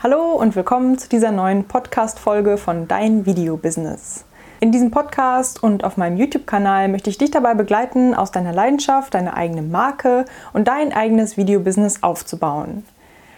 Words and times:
Hallo 0.00 0.34
und 0.34 0.54
willkommen 0.54 0.96
zu 0.96 1.08
dieser 1.08 1.32
neuen 1.32 1.64
Podcast-Folge 1.64 2.56
von 2.56 2.86
Dein 2.86 3.26
Video-Business. 3.26 4.24
In 4.60 4.70
diesem 4.70 4.92
Podcast 4.92 5.60
und 5.60 5.82
auf 5.82 5.96
meinem 5.96 6.16
YouTube-Kanal 6.16 6.86
möchte 6.86 7.10
ich 7.10 7.18
dich 7.18 7.32
dabei 7.32 7.54
begleiten, 7.54 8.14
aus 8.14 8.30
deiner 8.30 8.52
Leidenschaft 8.52 9.12
deine 9.12 9.34
eigene 9.34 9.62
Marke 9.62 10.24
und 10.52 10.68
dein 10.68 10.92
eigenes 10.92 11.36
Video-Business 11.36 12.04
aufzubauen. 12.04 12.84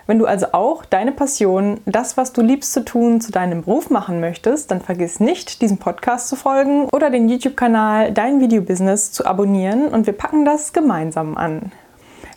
Wenn 0.06 0.18
du 0.18 0.26
also 0.26 0.48
auch 0.52 0.84
deine 0.84 1.12
Passion, 1.12 1.80
das, 1.86 2.18
was 2.18 2.34
du 2.34 2.43
liebst 2.43 2.74
zu 2.74 2.84
tun, 2.84 3.22
zu 3.22 3.32
deinem 3.32 3.62
Beruf 3.62 3.88
machen 3.88 4.20
möchtest, 4.20 4.70
dann 4.70 4.82
vergiss 4.82 5.18
nicht, 5.18 5.62
diesem 5.62 5.79
Podcast 5.79 6.29
zu 6.29 6.36
folgen 6.36 6.90
oder 6.92 7.08
den 7.08 7.30
YouTube-Kanal 7.30 8.12
Dein 8.12 8.38
Video-Business 8.38 9.12
zu 9.12 9.24
abonnieren 9.24 9.88
und 9.88 10.06
wir 10.06 10.12
packen 10.12 10.45
das 10.45 10.74
gemeinsam 10.74 11.38
an 11.38 11.72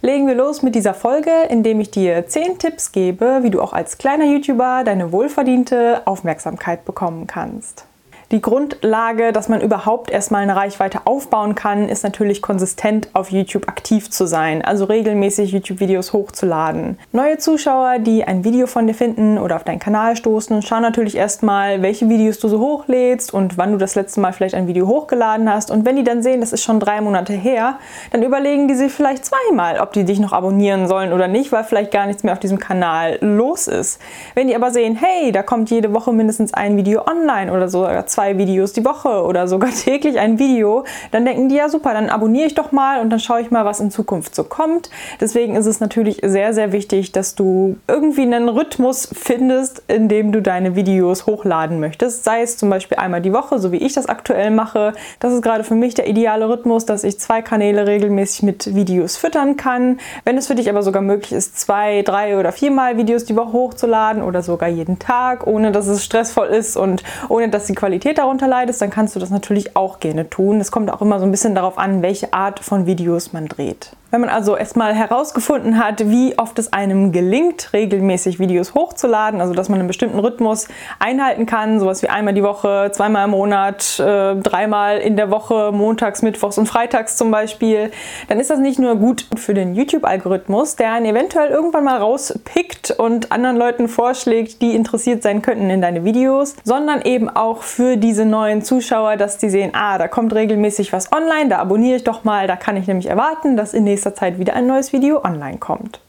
legen 0.04 0.28
wir 0.28 0.36
los 0.36 0.62
mit 0.62 0.76
dieser 0.76 0.94
Folge, 0.94 1.32
indem 1.50 1.80
ich 1.80 1.90
dir 1.90 2.28
10 2.28 2.60
Tipps 2.60 2.92
gebe, 2.92 3.40
wie 3.42 3.50
du 3.50 3.62
auch 3.62 3.72
als 3.72 3.98
kleiner 3.98 4.26
YouTuber 4.26 4.84
deine 4.84 5.14
wohlverdiente 5.14 6.02
Aufmerksamkeit 6.06 6.84
bekommen 6.84 7.26
kannst. 7.26 7.86
Die 8.34 8.42
Grundlage, 8.42 9.32
dass 9.32 9.48
man 9.48 9.62
überhaupt 9.62 10.10
erstmal 10.10 10.42
eine 10.42 10.56
Reichweite 10.56 11.02
aufbauen 11.06 11.54
kann, 11.54 11.88
ist 11.88 12.04
natürlich 12.04 12.42
konsistent 12.42 13.10
auf 13.14 13.30
YouTube 13.30 13.68
aktiv 13.68 14.10
zu 14.10 14.26
sein, 14.26 14.64
also 14.64 14.86
regelmäßig 14.86 15.52
YouTube-Videos 15.52 16.14
hochzuladen. 16.14 16.98
Neue 17.12 17.38
Zuschauer, 17.38 18.00
die 18.00 18.24
ein 18.24 18.44
Video 18.44 18.66
von 18.66 18.88
dir 18.88 18.96
finden 18.96 19.38
oder 19.38 19.56
auf 19.56 19.64
deinen 19.64 19.78
Kanal 19.78 20.16
stoßen, 20.16 20.64
schauen 20.64 20.82
natürlich 20.82 21.16
erstmal, 21.16 21.84
welche 21.84 22.10
Videos 22.10 22.40
du 22.40 22.48
so 22.48 22.60
hochlädst 22.60 23.32
und 23.32 23.60
wann 23.60 23.72
du 23.72 23.78
das 23.78 23.94
letzte 23.94 24.20
Mal 24.20 24.34
vielleicht 24.34 24.56
ein 24.56 24.66
Video 24.66 24.88
hochgeladen 24.88 25.48
hast. 25.48 25.70
Und 25.70 25.86
wenn 25.86 25.96
die 25.96 26.04
dann 26.04 26.24
sehen, 26.24 26.42
das 26.42 26.54
ist 26.54 26.64
schon 26.64 26.80
drei 26.80 27.02
Monate 27.02 27.34
her, 27.34 27.78
dann 28.10 28.24
überlegen 28.24 28.68
die 28.68 28.74
sich 28.74 28.92
vielleicht 28.92 29.26
zweimal, 29.26 29.80
ob 29.80 29.94
die 29.94 30.06
dich 30.06 30.20
noch 30.20 30.34
abonnieren 30.34 30.88
sollen 30.88 31.14
oder 31.14 31.28
nicht, 31.28 31.52
weil 31.52 31.66
vielleicht 31.66 31.92
gar 31.92 32.08
nichts 32.08 32.24
mehr 32.24 32.34
auf 32.34 32.40
diesem 32.40 32.58
Kanal 32.58 33.20
los 33.22 33.68
ist. 33.68 34.02
Wenn 34.34 34.48
die 34.48 34.56
aber 34.56 34.72
sehen, 34.72 34.96
hey, 34.96 35.32
da 35.32 35.44
kommt 35.44 35.70
jede 35.70 35.94
Woche 35.94 36.12
mindestens 36.12 36.52
ein 36.52 36.78
Video 36.78 37.04
online 37.06 37.54
oder 37.54 37.70
so, 37.70 37.84
oder 37.84 38.08
zwei 38.08 38.23
zwei 38.24 38.38
Videos 38.38 38.72
die 38.72 38.86
Woche 38.86 39.24
oder 39.24 39.48
sogar 39.50 39.70
täglich 39.84 40.18
ein 40.18 40.40
Video, 40.40 40.86
dann 41.12 41.26
denken 41.26 41.50
die 41.50 41.56
ja 41.56 41.68
super, 41.68 41.94
dann 41.94 42.10
abonniere 42.10 42.48
ich 42.48 42.56
doch 42.56 42.72
mal 42.72 43.02
und 43.02 43.10
dann 43.10 43.20
schaue 43.20 43.42
ich 43.42 43.52
mal, 43.52 43.66
was 43.66 43.82
in 43.82 43.92
Zukunft 43.92 44.34
so 44.34 44.46
kommt. 44.46 44.90
Deswegen 45.20 45.58
ist 45.58 45.66
es 45.66 45.82
natürlich 45.82 46.22
sehr, 46.24 46.54
sehr 46.54 46.72
wichtig, 46.72 47.12
dass 47.12 47.36
du 47.36 47.76
irgendwie 47.88 48.22
einen 48.22 48.48
Rhythmus 48.48 49.10
findest, 49.12 49.84
in 49.88 50.08
dem 50.08 50.32
du 50.32 50.42
deine 50.42 50.76
Videos 50.76 51.26
hochladen 51.26 51.82
möchtest. 51.82 52.24
Sei 52.24 52.42
es 52.42 52.58
zum 52.58 52.70
Beispiel 52.70 52.98
einmal 52.98 53.22
die 53.22 53.34
Woche, 53.34 53.60
so 53.60 53.74
wie 53.74 53.78
ich 53.78 53.94
das 53.94 54.06
aktuell 54.06 54.52
mache. 54.52 54.94
Das 55.20 55.34
ist 55.34 55.42
gerade 55.42 55.66
für 55.66 55.76
mich 55.76 55.94
der 55.94 56.08
ideale 56.08 56.48
Rhythmus, 56.48 56.86
dass 56.86 57.04
ich 57.04 57.20
zwei 57.20 57.42
Kanäle 57.42 57.88
regelmäßig 57.88 58.44
mit 58.44 58.74
Videos 58.74 59.18
füttern 59.18 59.58
kann. 59.58 60.00
Wenn 60.24 60.38
es 60.38 60.48
für 60.48 60.56
dich 60.56 60.70
aber 60.70 60.82
sogar 60.82 61.02
möglich 61.02 61.34
ist, 61.34 61.60
zwei, 61.60 62.04
drei 62.04 62.38
oder 62.38 62.54
viermal 62.54 62.96
Videos 62.96 63.26
die 63.26 63.36
Woche 63.36 63.52
hochzuladen 63.52 64.24
oder 64.24 64.42
sogar 64.42 64.70
jeden 64.70 64.98
Tag, 64.98 65.46
ohne 65.46 65.74
dass 65.74 65.88
es 65.88 66.06
stressvoll 66.06 66.48
ist 66.48 66.78
und 66.78 67.04
ohne 67.28 67.50
dass 67.50 67.66
die 67.66 67.76
Qualität 67.76 68.13
Qualität 68.14 68.18
darunter 68.18 68.48
leidest, 68.48 68.82
dann 68.82 68.90
kannst 68.90 69.16
du 69.16 69.20
das 69.20 69.30
natürlich 69.30 69.76
auch 69.76 70.00
gerne 70.00 70.30
tun. 70.30 70.60
Es 70.60 70.72
kommt 70.72 70.92
auch 70.92 71.02
immer 71.02 71.20
so 71.20 71.26
ein 71.26 71.32
bisschen 71.32 71.56
darauf 71.56 71.78
an, 71.78 72.02
welche 72.02 72.34
Art 72.34 72.60
von 72.60 72.86
Videos 72.86 73.34
man 73.34 73.48
dreht. 73.48 73.92
Wenn 74.14 74.22
man 74.22 74.30
also 74.30 74.56
erstmal 74.56 74.94
herausgefunden 74.94 75.84
hat, 75.84 76.08
wie 76.08 76.38
oft 76.38 76.60
es 76.60 76.72
einem 76.72 77.12
gelingt, 77.12 77.74
regelmäßig 77.74 78.38
Videos 78.38 78.76
hochzuladen, 78.76 79.42
also 79.42 79.56
dass 79.56 79.70
man 79.70 79.80
einen 79.80 79.88
bestimmten 79.88 80.20
Rhythmus 80.20 80.68
einhalten 81.00 81.48
kann, 81.48 81.80
sowas 81.80 82.04
wie 82.04 82.10
einmal 82.10 82.36
die 82.36 82.44
Woche, 82.44 82.92
zweimal 82.94 83.26
im 83.26 83.32
Monat, 83.32 84.00
äh, 84.00 84.36
dreimal 84.36 85.00
in 85.00 85.16
der 85.16 85.32
Woche, 85.32 85.72
montags, 85.72 86.22
mittwochs 86.22 86.60
und 86.60 86.68
freitags 86.68 87.18
zum 87.18 87.32
Beispiel, 87.32 87.90
dann 88.28 88.40
ist 88.40 88.52
das 88.52 88.60
nicht 88.60 88.78
nur 88.78 88.98
gut 88.98 89.26
für 89.36 89.56
den 89.56 89.74
YouTube-Algorithmus, 89.74 90.76
der 90.76 90.92
einen 90.92 91.08
eventuell 91.08 91.50
irgendwann 91.50 91.86
mal 91.86 91.98
rauspickt 91.98 92.92
und 92.92 93.32
anderen 93.32 93.58
Leuten 93.58 93.88
vorschlägt, 93.88 94.62
die 94.62 94.76
interessiert 94.76 95.24
sein 95.24 95.42
könnten 95.42 95.72
in 95.72 95.82
deine 95.82 96.06
Videos, 96.06 96.56
sondern 96.64 97.02
eben 97.02 97.30
auch 97.30 97.64
für 97.64 97.98
diese 97.98 98.26
neuen 98.26 98.62
Zuschauer, 98.62 99.18
dass 99.18 99.40
die 99.40 99.50
sehen, 99.50 99.72
ah, 99.74 99.98
da 99.98 100.08
kommt 100.08 100.36
regelmäßig 100.36 100.94
was 100.94 101.12
online, 101.12 101.50
da 101.50 101.58
abonniere 101.58 101.96
ich 101.96 102.04
doch 102.04 102.24
mal, 102.24 102.46
da 102.46 102.56
kann 102.56 102.78
ich 102.78 102.86
nämlich 102.86 103.08
erwarten, 103.08 103.58
dass 103.58 103.74
in 103.74 103.86
nächster 103.86 104.03
nächster 104.04 104.20
Zeit 104.20 104.38
wieder 104.38 104.54
ein 104.54 104.68
neues 104.68 104.92
Video 104.92 105.24
online 105.24 105.60
kommt. 105.60 106.02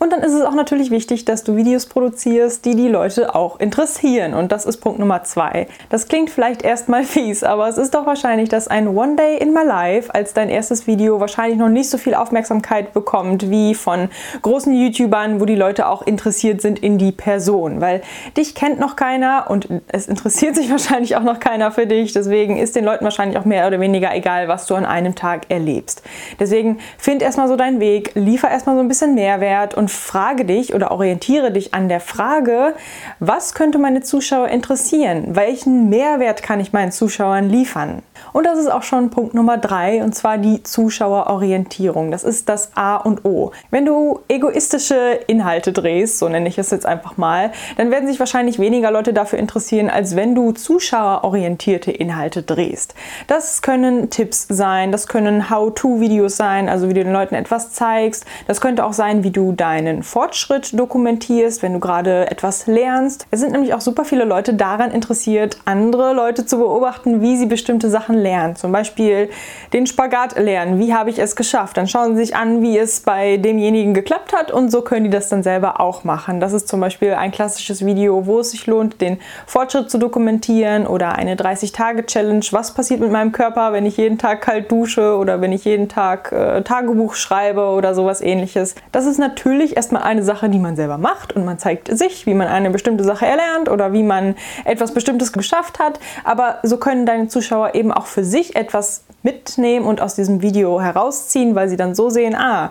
Und 0.00 0.14
dann 0.14 0.22
ist 0.22 0.32
es 0.32 0.40
auch 0.40 0.54
natürlich 0.54 0.90
wichtig, 0.90 1.26
dass 1.26 1.44
du 1.44 1.56
Videos 1.56 1.84
produzierst, 1.84 2.64
die 2.64 2.74
die 2.74 2.88
Leute 2.88 3.34
auch 3.34 3.60
interessieren. 3.60 4.32
Und 4.32 4.50
das 4.50 4.64
ist 4.64 4.78
Punkt 4.78 4.98
Nummer 4.98 5.24
zwei. 5.24 5.66
Das 5.90 6.08
klingt 6.08 6.30
vielleicht 6.30 6.62
erstmal 6.62 7.04
fies, 7.04 7.44
aber 7.44 7.68
es 7.68 7.76
ist 7.76 7.94
doch 7.94 8.06
wahrscheinlich, 8.06 8.48
dass 8.48 8.66
ein 8.66 8.88
One 8.88 9.16
Day 9.16 9.36
in 9.36 9.52
My 9.52 9.62
Life 9.62 10.12
als 10.14 10.32
dein 10.32 10.48
erstes 10.48 10.86
Video 10.86 11.20
wahrscheinlich 11.20 11.58
noch 11.58 11.68
nicht 11.68 11.90
so 11.90 11.98
viel 11.98 12.14
Aufmerksamkeit 12.14 12.94
bekommt 12.94 13.50
wie 13.50 13.74
von 13.74 14.08
großen 14.40 14.72
YouTubern, 14.74 15.38
wo 15.38 15.44
die 15.44 15.54
Leute 15.54 15.86
auch 15.86 16.00
interessiert 16.00 16.62
sind 16.62 16.78
in 16.78 16.96
die 16.96 17.12
Person. 17.12 17.82
Weil 17.82 18.00
dich 18.38 18.54
kennt 18.54 18.80
noch 18.80 18.96
keiner 18.96 19.50
und 19.50 19.68
es 19.88 20.08
interessiert 20.08 20.56
sich 20.56 20.70
wahrscheinlich 20.70 21.14
auch 21.16 21.24
noch 21.24 21.40
keiner 21.40 21.72
für 21.72 21.86
dich. 21.86 22.14
Deswegen 22.14 22.56
ist 22.56 22.74
den 22.74 22.86
Leuten 22.86 23.04
wahrscheinlich 23.04 23.36
auch 23.36 23.44
mehr 23.44 23.66
oder 23.66 23.78
weniger 23.80 24.14
egal, 24.14 24.48
was 24.48 24.64
du 24.64 24.76
an 24.76 24.86
einem 24.86 25.14
Tag 25.14 25.50
erlebst. 25.50 26.02
Deswegen 26.38 26.78
find 26.96 27.20
erstmal 27.20 27.48
so 27.48 27.56
deinen 27.56 27.80
Weg, 27.80 28.12
liefer 28.14 28.50
erstmal 28.50 28.76
so 28.76 28.80
ein 28.80 28.88
bisschen 28.88 29.14
Mehrwert 29.14 29.74
und 29.74 29.89
frage 29.92 30.44
dich 30.44 30.74
oder 30.74 30.90
orientiere 30.90 31.52
dich 31.52 31.74
an 31.74 31.88
der 31.88 32.00
Frage, 32.00 32.74
was 33.18 33.54
könnte 33.54 33.78
meine 33.78 34.02
Zuschauer 34.02 34.48
interessieren? 34.48 35.36
Welchen 35.36 35.88
Mehrwert 35.88 36.42
kann 36.42 36.60
ich 36.60 36.72
meinen 36.72 36.92
Zuschauern 36.92 37.48
liefern? 37.48 38.02
Und 38.32 38.46
das 38.46 38.58
ist 38.58 38.70
auch 38.70 38.82
schon 38.82 39.10
Punkt 39.10 39.34
Nummer 39.34 39.58
drei, 39.58 40.02
und 40.02 40.14
zwar 40.14 40.38
die 40.38 40.62
Zuschauerorientierung. 40.62 42.10
Das 42.10 42.24
ist 42.24 42.48
das 42.48 42.70
A 42.74 42.96
und 42.96 43.24
O. 43.24 43.52
Wenn 43.70 43.86
du 43.86 44.20
egoistische 44.28 45.20
Inhalte 45.26 45.72
drehst, 45.72 46.18
so 46.18 46.28
nenne 46.28 46.48
ich 46.48 46.58
es 46.58 46.70
jetzt 46.70 46.86
einfach 46.86 47.16
mal, 47.16 47.52
dann 47.76 47.90
werden 47.90 48.08
sich 48.08 48.20
wahrscheinlich 48.20 48.58
weniger 48.58 48.90
Leute 48.90 49.12
dafür 49.12 49.38
interessieren, 49.38 49.90
als 49.90 50.16
wenn 50.16 50.34
du 50.34 50.52
zuschauerorientierte 50.52 51.90
Inhalte 51.90 52.42
drehst. 52.42 52.94
Das 53.26 53.62
können 53.62 54.10
Tipps 54.10 54.46
sein, 54.48 54.92
das 54.92 55.06
können 55.06 55.50
How-to-Videos 55.50 56.36
sein, 56.36 56.68
also 56.68 56.88
wie 56.88 56.94
du 56.94 57.04
den 57.04 57.12
Leuten 57.12 57.34
etwas 57.34 57.72
zeigst. 57.72 58.24
Das 58.46 58.60
könnte 58.60 58.84
auch 58.84 58.92
sein, 58.92 59.24
wie 59.24 59.30
du 59.30 59.52
deinen 59.52 60.02
Fortschritt 60.02 60.78
dokumentierst, 60.78 61.62
wenn 61.62 61.72
du 61.72 61.80
gerade 61.80 62.30
etwas 62.30 62.66
lernst. 62.66 63.26
Es 63.30 63.40
sind 63.40 63.52
nämlich 63.52 63.74
auch 63.74 63.80
super 63.80 64.04
viele 64.04 64.24
Leute 64.24 64.54
daran 64.54 64.90
interessiert, 64.90 65.58
andere 65.64 66.12
Leute 66.12 66.46
zu 66.46 66.58
beobachten, 66.58 67.20
wie 67.20 67.36
sie 67.36 67.46
bestimmte 67.46 67.90
Sachen 67.90 68.19
lernen. 68.20 68.56
Zum 68.56 68.72
Beispiel 68.72 69.30
den 69.72 69.86
Spagat 69.86 70.38
lernen. 70.38 70.78
Wie 70.78 70.94
habe 70.94 71.10
ich 71.10 71.18
es 71.18 71.36
geschafft? 71.36 71.76
Dann 71.76 71.88
schauen 71.88 72.16
sie 72.16 72.24
sich 72.24 72.36
an, 72.36 72.62
wie 72.62 72.78
es 72.78 73.00
bei 73.00 73.36
demjenigen 73.36 73.94
geklappt 73.94 74.32
hat 74.32 74.50
und 74.50 74.70
so 74.70 74.82
können 74.82 75.04
die 75.04 75.10
das 75.10 75.28
dann 75.28 75.42
selber 75.42 75.80
auch 75.80 76.04
machen. 76.04 76.40
Das 76.40 76.52
ist 76.52 76.68
zum 76.68 76.80
Beispiel 76.80 77.14
ein 77.14 77.30
klassisches 77.30 77.84
Video, 77.84 78.26
wo 78.26 78.40
es 78.40 78.50
sich 78.50 78.66
lohnt, 78.66 79.00
den 79.00 79.18
Fortschritt 79.46 79.90
zu 79.90 79.98
dokumentieren 79.98 80.86
oder 80.86 81.16
eine 81.16 81.34
30-Tage-Challenge. 81.34 82.44
Was 82.52 82.74
passiert 82.74 83.00
mit 83.00 83.10
meinem 83.10 83.32
Körper, 83.32 83.72
wenn 83.72 83.86
ich 83.86 83.96
jeden 83.96 84.18
Tag 84.18 84.42
kalt 84.42 84.70
dusche 84.70 85.16
oder 85.16 85.40
wenn 85.40 85.52
ich 85.52 85.64
jeden 85.64 85.88
Tag 85.88 86.32
äh, 86.32 86.62
Tagebuch 86.62 87.14
schreibe 87.14 87.66
oder 87.66 87.94
sowas 87.94 88.20
ähnliches. 88.20 88.74
Das 88.92 89.06
ist 89.06 89.18
natürlich 89.18 89.76
erstmal 89.76 90.02
eine 90.02 90.22
Sache, 90.22 90.48
die 90.48 90.58
man 90.58 90.76
selber 90.76 90.98
macht 90.98 91.34
und 91.34 91.44
man 91.44 91.58
zeigt 91.58 91.96
sich, 91.96 92.26
wie 92.26 92.34
man 92.34 92.48
eine 92.48 92.70
bestimmte 92.70 93.04
Sache 93.04 93.26
erlernt 93.26 93.68
oder 93.68 93.92
wie 93.92 94.02
man 94.02 94.34
etwas 94.64 94.92
Bestimmtes 94.92 95.32
geschafft 95.32 95.78
hat. 95.78 96.00
Aber 96.24 96.58
so 96.62 96.76
können 96.76 97.06
deine 97.06 97.28
Zuschauer 97.28 97.74
eben 97.74 97.92
auch 97.92 98.06
für 98.10 98.24
sich 98.24 98.56
etwas 98.56 99.04
mitnehmen 99.22 99.86
und 99.86 100.00
aus 100.00 100.14
diesem 100.14 100.42
Video 100.42 100.80
herausziehen, 100.80 101.54
weil 101.54 101.68
sie 101.68 101.76
dann 101.76 101.94
so 101.94 102.10
sehen, 102.10 102.34
ah, 102.34 102.70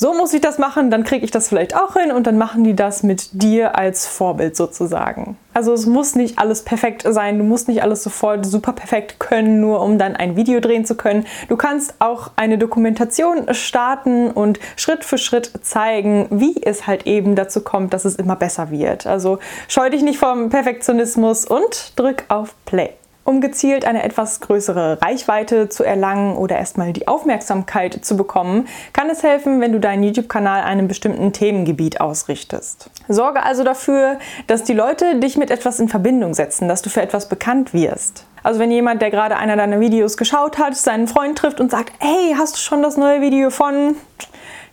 so 0.00 0.14
muss 0.14 0.32
ich 0.32 0.40
das 0.40 0.56
machen, 0.56 0.90
dann 0.90 1.04
kriege 1.04 1.26
ich 1.26 1.30
das 1.30 1.48
vielleicht 1.48 1.76
auch 1.76 1.92
hin 1.92 2.10
und 2.10 2.26
dann 2.26 2.38
machen 2.38 2.64
die 2.64 2.74
das 2.74 3.02
mit 3.02 3.42
dir 3.42 3.76
als 3.76 4.06
Vorbild 4.06 4.56
sozusagen. 4.56 5.36
Also 5.52 5.74
es 5.74 5.84
muss 5.84 6.14
nicht 6.14 6.38
alles 6.38 6.62
perfekt 6.62 7.04
sein, 7.06 7.36
du 7.36 7.44
musst 7.44 7.68
nicht 7.68 7.82
alles 7.82 8.02
sofort 8.02 8.46
super 8.46 8.72
perfekt 8.72 9.20
können, 9.20 9.60
nur 9.60 9.82
um 9.82 9.98
dann 9.98 10.16
ein 10.16 10.36
Video 10.36 10.60
drehen 10.60 10.86
zu 10.86 10.94
können. 10.94 11.26
Du 11.48 11.56
kannst 11.56 11.96
auch 11.98 12.30
eine 12.36 12.56
Dokumentation 12.56 13.52
starten 13.52 14.30
und 14.30 14.58
Schritt 14.76 15.04
für 15.04 15.18
Schritt 15.18 15.52
zeigen, 15.62 16.28
wie 16.30 16.62
es 16.62 16.86
halt 16.86 17.06
eben 17.06 17.34
dazu 17.34 17.60
kommt, 17.60 17.92
dass 17.92 18.06
es 18.06 18.16
immer 18.16 18.36
besser 18.36 18.70
wird. 18.70 19.06
Also 19.06 19.38
scheu 19.68 19.90
dich 19.90 20.00
nicht 20.00 20.18
vom 20.18 20.48
Perfektionismus 20.48 21.44
und 21.44 21.92
drück 21.96 22.24
auf 22.28 22.54
Play. 22.64 22.94
Um 23.24 23.40
gezielt 23.40 23.84
eine 23.84 24.02
etwas 24.02 24.40
größere 24.40 25.00
Reichweite 25.02 25.68
zu 25.68 25.84
erlangen 25.84 26.36
oder 26.36 26.56
erstmal 26.56 26.92
die 26.92 27.06
Aufmerksamkeit 27.06 28.04
zu 28.04 28.16
bekommen, 28.16 28.66
kann 28.92 29.10
es 29.10 29.22
helfen, 29.22 29.60
wenn 29.60 29.72
du 29.72 29.78
deinen 29.78 30.02
YouTube-Kanal 30.02 30.62
einem 30.62 30.88
bestimmten 30.88 31.32
Themengebiet 31.32 32.00
ausrichtest. 32.00 32.90
Sorge 33.08 33.42
also 33.42 33.62
dafür, 33.62 34.18
dass 34.46 34.64
die 34.64 34.72
Leute 34.72 35.20
dich 35.20 35.36
mit 35.36 35.50
etwas 35.50 35.80
in 35.80 35.88
Verbindung 35.88 36.34
setzen, 36.34 36.66
dass 36.66 36.82
du 36.82 36.90
für 36.90 37.02
etwas 37.02 37.28
bekannt 37.28 37.74
wirst. 37.74 38.24
Also 38.42 38.58
wenn 38.58 38.70
jemand, 38.70 39.02
der 39.02 39.10
gerade 39.10 39.36
einer 39.36 39.56
deiner 39.56 39.80
Videos 39.80 40.16
geschaut 40.16 40.58
hat, 40.58 40.74
seinen 40.76 41.08
Freund 41.08 41.36
trifft 41.36 41.60
und 41.60 41.70
sagt, 41.70 41.92
hey, 41.98 42.34
hast 42.38 42.56
du 42.56 42.58
schon 42.58 42.82
das 42.82 42.96
neue 42.96 43.20
Video 43.20 43.50
von 43.50 43.96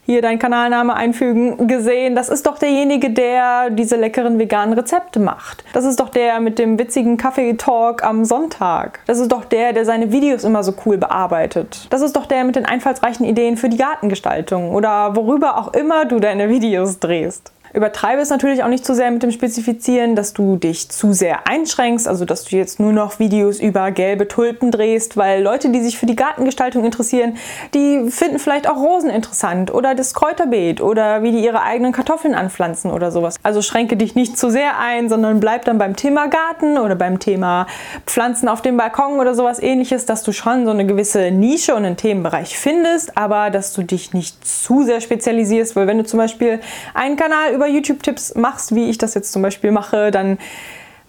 hier 0.07 0.21
deinen 0.21 0.39
Kanalname 0.39 0.95
einfügen, 0.95 1.68
gesehen, 1.68 2.15
das 2.15 2.30
ist 2.30 2.48
doch 2.48 2.57
derjenige, 2.57 3.09
der 3.09 3.69
diese 3.69 3.98
leckeren 3.98 4.39
veganen 4.39 4.74
Rezepte 4.74 5.19
macht. 5.19 5.65
Das 5.74 5.83
ist 5.83 6.00
doch 6.00 6.07
der 6.07 6.39
mit 6.39 6.57
dem 6.59 6.80
witzigen 6.80 7.18
Kaffee-Talk 7.18 8.04
am 8.04 8.24
Sonntag. 8.24 9.01
Das 9.06 9.19
ist 9.19 9.31
doch 9.33 9.44
der, 9.44 9.74
der 9.74 9.86
seine 9.86 10.13
Videos 10.13 10.45
immer 10.45 10.63
so 10.63 10.74
cool 10.86 10.98
bearbeitet. 10.98 11.88
Das 11.89 12.01
ist 12.01 12.15
doch 12.15 12.25
der 12.25 12.45
mit 12.45 12.56
den 12.56 12.65
einfallsreichen 12.65 13.25
Ideen 13.25 13.57
für 13.57 13.68
die 13.68 13.77
Gartengestaltung 13.77 14.71
oder 14.71 15.15
worüber 15.18 15.57
auch 15.57 15.74
immer 15.74 16.06
du 16.06 16.19
deine 16.21 16.50
Videos 16.50 17.00
drehst. 17.00 17.51
Übertreibe 17.73 18.21
es 18.21 18.29
natürlich 18.29 18.63
auch 18.63 18.67
nicht 18.67 18.85
zu 18.85 18.95
sehr 18.95 19.11
mit 19.11 19.23
dem 19.23 19.31
Spezifizieren, 19.31 20.15
dass 20.15 20.33
du 20.33 20.55
dich 20.55 20.89
zu 20.89 21.13
sehr 21.13 21.47
einschränkst, 21.47 22.07
also 22.07 22.25
dass 22.25 22.45
du 22.45 22.55
jetzt 22.55 22.79
nur 22.79 22.93
noch 22.93 23.19
Videos 23.19 23.59
über 23.59 23.91
gelbe 23.91 24.27
Tulpen 24.27 24.71
drehst, 24.71 25.17
weil 25.17 25.43
Leute, 25.43 25.69
die 25.69 25.81
sich 25.81 25.97
für 25.97 26.05
die 26.05 26.15
Gartengestaltung 26.15 26.85
interessieren, 26.85 27.37
die 27.73 28.09
finden 28.09 28.39
vielleicht 28.39 28.69
auch 28.69 28.77
Rosen 28.77 29.09
interessant 29.09 29.73
oder 29.73 29.95
das 29.95 30.13
Kräuterbeet 30.13 30.81
oder 30.81 31.23
wie 31.23 31.31
die 31.31 31.43
ihre 31.43 31.61
eigenen 31.61 31.91
Kartoffeln 31.91 32.35
anpflanzen 32.35 32.91
oder 32.91 33.11
sowas. 33.11 33.35
Also 33.43 33.61
schränke 33.61 33.97
dich 33.97 34.15
nicht 34.15 34.37
zu 34.37 34.49
sehr 34.49 34.79
ein, 34.79 35.09
sondern 35.09 35.39
bleib 35.39 35.65
dann 35.65 35.77
beim 35.77 35.95
Thema 35.95 36.27
Garten 36.27 36.77
oder 36.77 36.95
beim 36.95 37.19
Thema 37.19 37.67
Pflanzen 38.05 38.47
auf 38.47 38.61
dem 38.61 38.77
Balkon 38.77 39.19
oder 39.19 39.35
sowas 39.35 39.61
ähnliches, 39.61 40.05
dass 40.05 40.23
du 40.23 40.31
schon 40.31 40.65
so 40.65 40.71
eine 40.71 40.85
gewisse 40.85 41.31
Nische 41.31 41.75
und 41.75 41.85
einen 41.85 41.97
Themenbereich 41.97 42.57
findest, 42.57 43.17
aber 43.17 43.49
dass 43.49 43.73
du 43.73 43.83
dich 43.83 44.13
nicht 44.13 44.47
zu 44.47 44.83
sehr 44.83 45.01
spezialisierst, 45.01 45.75
weil 45.75 45.87
wenn 45.87 45.97
du 45.97 46.05
zum 46.05 46.19
Beispiel 46.19 46.59
einen 46.93 47.15
Kanal 47.15 47.53
über 47.57 47.68
YouTube-Tipps 47.68 48.36
machst, 48.36 48.74
wie 48.74 48.89
ich 48.89 48.98
das 48.98 49.13
jetzt 49.13 49.33
zum 49.33 49.42
Beispiel 49.42 49.71
mache, 49.71 50.12
dann 50.12 50.38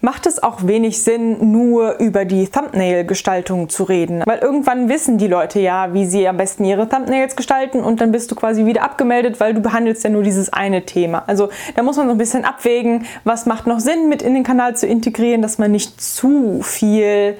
macht 0.01 0.25
es 0.25 0.41
auch 0.41 0.65
wenig 0.65 1.03
Sinn, 1.03 1.51
nur 1.51 1.99
über 1.99 2.25
die 2.25 2.47
Thumbnail-Gestaltung 2.47 3.69
zu 3.69 3.83
reden. 3.83 4.23
Weil 4.25 4.39
irgendwann 4.39 4.89
wissen 4.89 5.17
die 5.17 5.27
Leute 5.27 5.59
ja, 5.59 5.93
wie 5.93 6.05
sie 6.05 6.27
am 6.27 6.37
besten 6.37 6.63
ihre 6.63 6.87
Thumbnails 6.87 7.35
gestalten 7.35 7.81
und 7.81 8.01
dann 8.01 8.11
bist 8.11 8.31
du 8.31 8.35
quasi 8.35 8.65
wieder 8.65 8.83
abgemeldet, 8.83 9.39
weil 9.39 9.53
du 9.53 9.61
behandelst 9.61 10.03
ja 10.03 10.09
nur 10.09 10.23
dieses 10.23 10.51
eine 10.53 10.85
Thema. 10.85 11.23
Also 11.27 11.49
da 11.75 11.83
muss 11.83 11.97
man 11.97 12.07
so 12.07 12.13
ein 12.13 12.17
bisschen 12.17 12.45
abwägen, 12.45 13.05
was 13.23 13.45
macht 13.45 13.67
noch 13.67 13.79
Sinn 13.79 14.09
mit 14.09 14.21
in 14.21 14.33
den 14.33 14.43
Kanal 14.43 14.75
zu 14.75 14.87
integrieren, 14.87 15.41
dass 15.41 15.57
man 15.57 15.71
nicht 15.71 16.01
zu 16.01 16.61
viel 16.61 17.35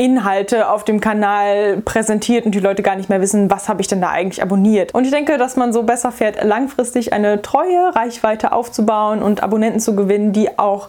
Inhalte 0.00 0.70
auf 0.70 0.84
dem 0.84 0.98
Kanal 0.98 1.82
präsentiert 1.82 2.46
und 2.46 2.54
die 2.54 2.60
Leute 2.60 2.82
gar 2.82 2.96
nicht 2.96 3.10
mehr 3.10 3.20
wissen, 3.20 3.50
was 3.50 3.68
habe 3.68 3.82
ich 3.82 3.86
denn 3.86 4.00
da 4.00 4.08
eigentlich 4.08 4.42
abonniert. 4.42 4.94
Und 4.94 5.04
ich 5.04 5.10
denke, 5.10 5.36
dass 5.36 5.56
man 5.56 5.74
so 5.74 5.82
besser 5.82 6.10
fährt, 6.10 6.42
langfristig 6.42 7.12
eine 7.12 7.42
treue 7.42 7.94
Reichweite 7.94 8.52
aufzubauen 8.52 9.22
und 9.22 9.42
Abonnenten 9.42 9.78
zu 9.78 9.94
gewinnen, 9.94 10.32
die 10.32 10.58
auch 10.58 10.88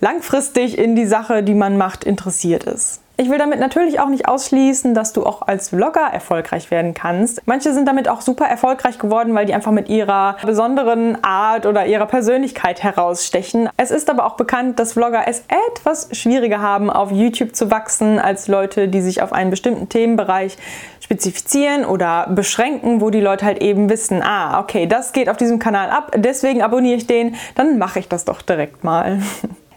langfristig 0.00 0.78
in 0.78 0.96
die 0.96 1.06
Sache, 1.06 1.42
die 1.42 1.54
man 1.54 1.76
macht, 1.76 2.04
interessiert 2.04 2.64
ist. 2.64 3.00
Ich 3.20 3.28
will 3.28 3.36
damit 3.36 3.60
natürlich 3.60 4.00
auch 4.00 4.08
nicht 4.08 4.28
ausschließen, 4.28 4.94
dass 4.94 5.12
du 5.12 5.26
auch 5.26 5.42
als 5.42 5.68
Vlogger 5.68 6.08
erfolgreich 6.10 6.70
werden 6.70 6.94
kannst. 6.94 7.42
Manche 7.44 7.74
sind 7.74 7.86
damit 7.86 8.08
auch 8.08 8.22
super 8.22 8.46
erfolgreich 8.46 8.98
geworden, 8.98 9.34
weil 9.34 9.44
die 9.44 9.52
einfach 9.52 9.72
mit 9.72 9.90
ihrer 9.90 10.38
besonderen 10.42 11.22
Art 11.22 11.66
oder 11.66 11.84
ihrer 11.84 12.06
Persönlichkeit 12.06 12.82
herausstechen. 12.82 13.68
Es 13.76 13.90
ist 13.90 14.08
aber 14.08 14.24
auch 14.24 14.36
bekannt, 14.36 14.78
dass 14.78 14.94
Vlogger 14.94 15.24
es 15.26 15.44
etwas 15.68 16.08
schwieriger 16.12 16.62
haben, 16.62 16.88
auf 16.88 17.12
YouTube 17.12 17.54
zu 17.54 17.70
wachsen, 17.70 18.18
als 18.18 18.48
Leute, 18.48 18.88
die 18.88 19.02
sich 19.02 19.20
auf 19.20 19.34
einen 19.34 19.50
bestimmten 19.50 19.90
Themenbereich 19.90 20.56
spezifizieren 21.00 21.84
oder 21.84 22.26
beschränken, 22.30 23.02
wo 23.02 23.10
die 23.10 23.20
Leute 23.20 23.44
halt 23.44 23.60
eben 23.60 23.90
wissen, 23.90 24.22
ah, 24.22 24.60
okay, 24.60 24.86
das 24.86 25.12
geht 25.12 25.28
auf 25.28 25.36
diesem 25.36 25.58
Kanal 25.58 25.90
ab, 25.90 26.12
deswegen 26.16 26.62
abonniere 26.62 26.96
ich 26.96 27.06
den, 27.06 27.34
dann 27.54 27.76
mache 27.76 27.98
ich 27.98 28.08
das 28.08 28.24
doch 28.24 28.40
direkt 28.40 28.82
mal. 28.82 29.20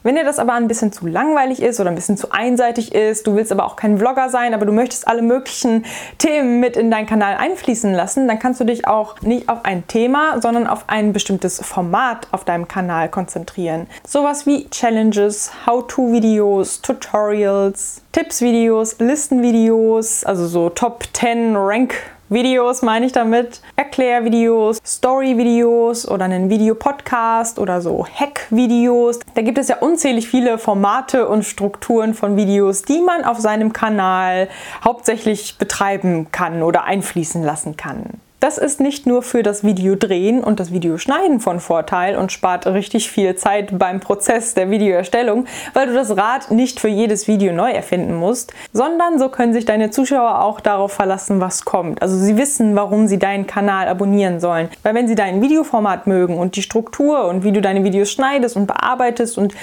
Wenn 0.03 0.15
dir 0.15 0.25
das 0.25 0.37
aber 0.37 0.53
ein 0.53 0.67
bisschen 0.67 0.91
zu 0.91 1.07
langweilig 1.07 1.61
ist 1.61 1.79
oder 1.79 1.89
ein 1.89 1.95
bisschen 1.95 2.17
zu 2.17 2.31
einseitig 2.31 2.93
ist, 2.93 3.25
du 3.25 3.35
willst 3.35 3.53
aber 3.53 3.65
auch 3.65 3.77
kein 3.77 3.97
Vlogger 3.97 4.29
sein, 4.29 4.53
aber 4.53 4.65
du 4.65 4.73
möchtest 4.73 5.07
alle 5.07 5.21
möglichen 5.21 5.85
Themen 6.17 6.59
mit 6.59 6.75
in 6.75 6.91
deinen 6.91 7.07
Kanal 7.07 7.37
einfließen 7.37 7.93
lassen, 7.93 8.27
dann 8.27 8.37
kannst 8.37 8.59
du 8.59 8.65
dich 8.65 8.85
auch 8.85 9.21
nicht 9.21 9.47
auf 9.47 9.63
ein 9.63 9.87
Thema, 9.87 10.41
sondern 10.41 10.67
auf 10.67 10.85
ein 10.87 11.13
bestimmtes 11.13 11.61
Format 11.65 12.27
auf 12.31 12.43
deinem 12.43 12.67
Kanal 12.67 13.07
konzentrieren. 13.07 13.87
Sowas 14.05 14.45
wie 14.45 14.69
Challenges, 14.69 15.51
How-to-Videos, 15.65 16.81
Tutorials, 16.81 18.01
Tipps-Videos, 18.11 18.99
Listen-Videos, 18.99 20.25
also 20.25 20.47
so 20.47 20.69
Top 20.69 21.05
10 21.13 21.55
Rank 21.55 21.95
Videos 22.29 22.81
meine 22.81 23.05
ich 23.05 23.11
damit, 23.11 23.61
Erklärvideos, 23.75 24.79
Story-Videos 24.85 26.07
oder 26.07 26.25
einen 26.25 26.49
Videopodcast 26.49 27.59
oder 27.59 27.81
so 27.81 28.07
Hack-Videos. 28.07 29.19
Da 29.35 29.41
gibt 29.41 29.57
es 29.57 29.67
ja 29.67 29.77
unzählig 29.79 30.29
viele 30.29 30.57
Formate 30.57 31.27
und 31.27 31.43
Strukturen 31.43 32.13
von 32.13 32.37
Videos, 32.37 32.83
die 32.83 33.01
man 33.01 33.25
auf 33.25 33.39
seinem 33.39 33.73
Kanal 33.73 34.47
hauptsächlich 34.83 35.57
betreiben 35.57 36.31
kann 36.31 36.63
oder 36.63 36.85
einfließen 36.85 37.43
lassen 37.43 37.75
kann. 37.75 38.21
Das 38.43 38.57
ist 38.57 38.81
nicht 38.81 39.05
nur 39.05 39.23
für 39.23 39.41
das 39.41 39.63
Videodrehen 39.63 40.43
und 40.43 40.59
das 40.59 40.73
Videoschneiden 40.73 41.39
von 41.39 41.61
Vorteil 41.61 42.17
und 42.17 42.33
spart 42.33 42.67
richtig 42.67 43.09
viel 43.09 43.37
Zeit 43.37 43.79
beim 43.79 44.01
Prozess 44.01 44.53
der 44.53 44.69
Videoerstellung, 44.69 45.45
weil 45.73 45.87
du 45.87 45.93
das 45.93 46.17
Rad 46.17 46.51
nicht 46.51 46.81
für 46.81 46.89
jedes 46.89 47.29
Video 47.29 47.53
neu 47.53 47.71
erfinden 47.71 48.15
musst, 48.15 48.51
sondern 48.73 49.17
so 49.17 49.29
können 49.29 49.53
sich 49.53 49.63
deine 49.63 49.91
Zuschauer 49.91 50.41
auch 50.41 50.59
darauf 50.59 50.91
verlassen, 50.91 51.39
was 51.39 51.63
kommt. 51.63 52.01
Also 52.01 52.17
sie 52.17 52.35
wissen, 52.35 52.75
warum 52.75 53.07
sie 53.07 53.17
deinen 53.17 53.47
Kanal 53.47 53.87
abonnieren 53.87 54.41
sollen. 54.41 54.67
Weil 54.83 54.93
wenn 54.93 55.07
sie 55.07 55.15
dein 55.15 55.41
Videoformat 55.41 56.05
mögen 56.05 56.37
und 56.37 56.57
die 56.57 56.63
Struktur 56.63 57.23
und 57.29 57.45
wie 57.45 57.53
du 57.53 57.61
deine 57.61 57.85
Videos 57.85 58.11
schneidest 58.11 58.57
und 58.57 58.67
bearbeitest 58.67 59.37
und 59.37 59.53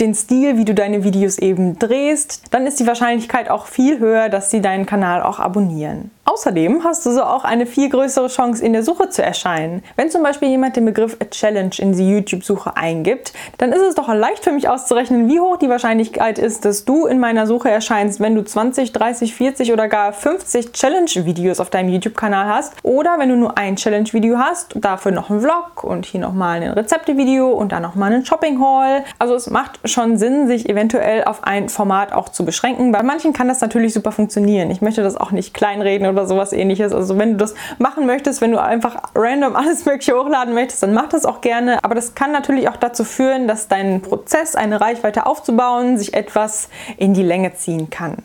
den 0.00 0.14
Stil, 0.14 0.58
wie 0.58 0.66
du 0.66 0.74
deine 0.74 1.02
Videos 1.02 1.38
eben 1.38 1.78
drehst, 1.78 2.42
dann 2.50 2.66
ist 2.66 2.78
die 2.78 2.86
Wahrscheinlichkeit 2.86 3.48
auch 3.48 3.64
viel 3.64 3.98
höher, 4.00 4.28
dass 4.28 4.50
sie 4.50 4.60
deinen 4.60 4.84
Kanal 4.84 5.22
auch 5.22 5.40
abonnieren. 5.40 6.10
Außerdem 6.28 6.84
hast 6.84 7.06
du 7.06 7.10
so 7.10 7.22
auch 7.22 7.44
eine 7.44 7.64
viel 7.64 7.88
größere 7.88 8.28
Chance, 8.28 8.62
in 8.62 8.74
der 8.74 8.82
Suche 8.82 9.08
zu 9.08 9.22
erscheinen. 9.22 9.82
Wenn 9.96 10.10
zum 10.10 10.22
Beispiel 10.22 10.48
jemand 10.48 10.76
den 10.76 10.84
Begriff 10.84 11.16
Challenge 11.30 11.70
in 11.78 11.92
die 11.92 12.06
YouTube-Suche 12.06 12.76
eingibt, 12.76 13.32
dann 13.56 13.72
ist 13.72 13.80
es 13.80 13.94
doch 13.94 14.12
leicht 14.12 14.44
für 14.44 14.52
mich 14.52 14.68
auszurechnen, 14.68 15.30
wie 15.30 15.40
hoch 15.40 15.56
die 15.56 15.70
Wahrscheinlichkeit 15.70 16.38
ist, 16.38 16.66
dass 16.66 16.84
du 16.84 17.06
in 17.06 17.18
meiner 17.18 17.46
Suche 17.46 17.70
erscheinst, 17.70 18.20
wenn 18.20 18.34
du 18.34 18.44
20, 18.44 18.92
30, 18.92 19.34
40 19.34 19.72
oder 19.72 19.88
gar 19.88 20.12
50 20.12 20.72
Challenge-Videos 20.72 21.60
auf 21.60 21.70
deinem 21.70 21.88
YouTube-Kanal 21.88 22.46
hast. 22.46 22.74
Oder 22.82 23.18
wenn 23.18 23.30
du 23.30 23.36
nur 23.36 23.56
ein 23.56 23.76
Challenge-Video 23.76 24.36
hast, 24.36 24.74
dafür 24.74 25.12
noch 25.12 25.30
ein 25.30 25.40
Vlog 25.40 25.82
und 25.82 26.04
hier 26.04 26.20
nochmal 26.20 26.60
ein 26.62 26.72
Rezepte-Video 26.72 27.48
und 27.48 27.72
dann 27.72 27.80
nochmal 27.80 28.12
einen 28.12 28.26
Shopping-Haul. 28.26 29.02
Also 29.18 29.34
es 29.34 29.48
macht 29.48 29.80
schon 29.88 30.18
Sinn, 30.18 30.46
sich 30.46 30.68
eventuell 30.68 31.24
auf 31.24 31.42
ein 31.44 31.70
Format 31.70 32.12
auch 32.12 32.28
zu 32.28 32.44
beschränken. 32.44 32.92
Bei 32.92 33.02
manchen 33.02 33.32
kann 33.32 33.48
das 33.48 33.62
natürlich 33.62 33.94
super 33.94 34.12
funktionieren. 34.12 34.70
Ich 34.70 34.82
möchte 34.82 35.02
das 35.02 35.16
auch 35.16 35.30
nicht 35.30 35.54
kleinreden 35.54 36.06
oder 36.06 36.17
oder 36.18 36.26
sowas 36.26 36.52
ähnliches. 36.52 36.92
Also 36.92 37.16
wenn 37.16 37.32
du 37.32 37.36
das 37.36 37.54
machen 37.78 38.06
möchtest, 38.06 38.40
wenn 38.40 38.50
du 38.52 38.60
einfach 38.60 38.96
random 39.14 39.56
alles 39.56 39.84
mögliche 39.84 40.14
hochladen 40.18 40.54
möchtest, 40.54 40.82
dann 40.82 40.92
mach 40.92 41.08
das 41.08 41.24
auch 41.24 41.40
gerne. 41.40 41.82
Aber 41.84 41.94
das 41.94 42.14
kann 42.14 42.32
natürlich 42.32 42.68
auch 42.68 42.76
dazu 42.76 43.04
führen, 43.04 43.48
dass 43.48 43.68
dein 43.68 44.02
Prozess, 44.02 44.54
eine 44.56 44.80
Reichweite 44.80 45.26
aufzubauen, 45.26 45.96
sich 45.98 46.14
etwas 46.14 46.68
in 46.96 47.14
die 47.14 47.22
Länge 47.22 47.54
ziehen 47.54 47.90
kann. 47.90 48.16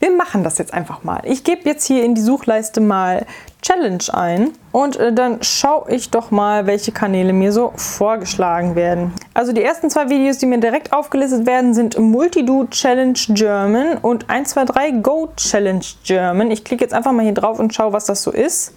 Wir 0.00 0.10
machen 0.10 0.44
das 0.44 0.58
jetzt 0.58 0.72
einfach 0.74 1.04
mal. 1.04 1.20
Ich 1.24 1.44
gebe 1.44 1.62
jetzt 1.68 1.86
hier 1.86 2.04
in 2.04 2.14
die 2.14 2.20
Suchleiste 2.20 2.80
mal 2.80 3.26
Challenge 3.62 4.02
ein 4.12 4.50
und 4.72 4.96
äh, 4.96 5.12
dann 5.12 5.42
schaue 5.42 5.90
ich 5.90 6.10
doch 6.10 6.30
mal, 6.32 6.66
welche 6.66 6.90
Kanäle 6.92 7.32
mir 7.32 7.52
so 7.52 7.72
vorgeschlagen 7.76 8.74
werden. 8.74 9.12
Also 9.34 9.52
die 9.52 9.62
ersten 9.62 9.88
zwei 9.88 10.10
Videos, 10.10 10.38
die 10.38 10.46
mir 10.46 10.58
direkt 10.58 10.92
aufgelistet 10.92 11.46
werden, 11.46 11.72
sind 11.72 11.96
Multido 11.98 12.66
Challenge 12.68 13.18
German 13.28 13.98
und 13.98 14.28
123 14.28 15.02
Go 15.02 15.28
Challenge 15.36 15.84
German. 16.04 16.50
Ich 16.50 16.64
klicke 16.64 16.84
jetzt 16.84 16.92
einfach 16.92 17.12
mal 17.12 17.22
hier 17.22 17.34
drauf 17.34 17.60
und 17.60 17.72
schaue, 17.72 17.92
was 17.92 18.06
das 18.06 18.22
so 18.22 18.32
ist, 18.32 18.74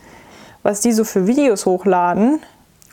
was 0.62 0.82
die 0.82 0.92
so 0.92 1.04
für 1.04 1.26
Videos 1.26 1.66
hochladen. 1.66 2.40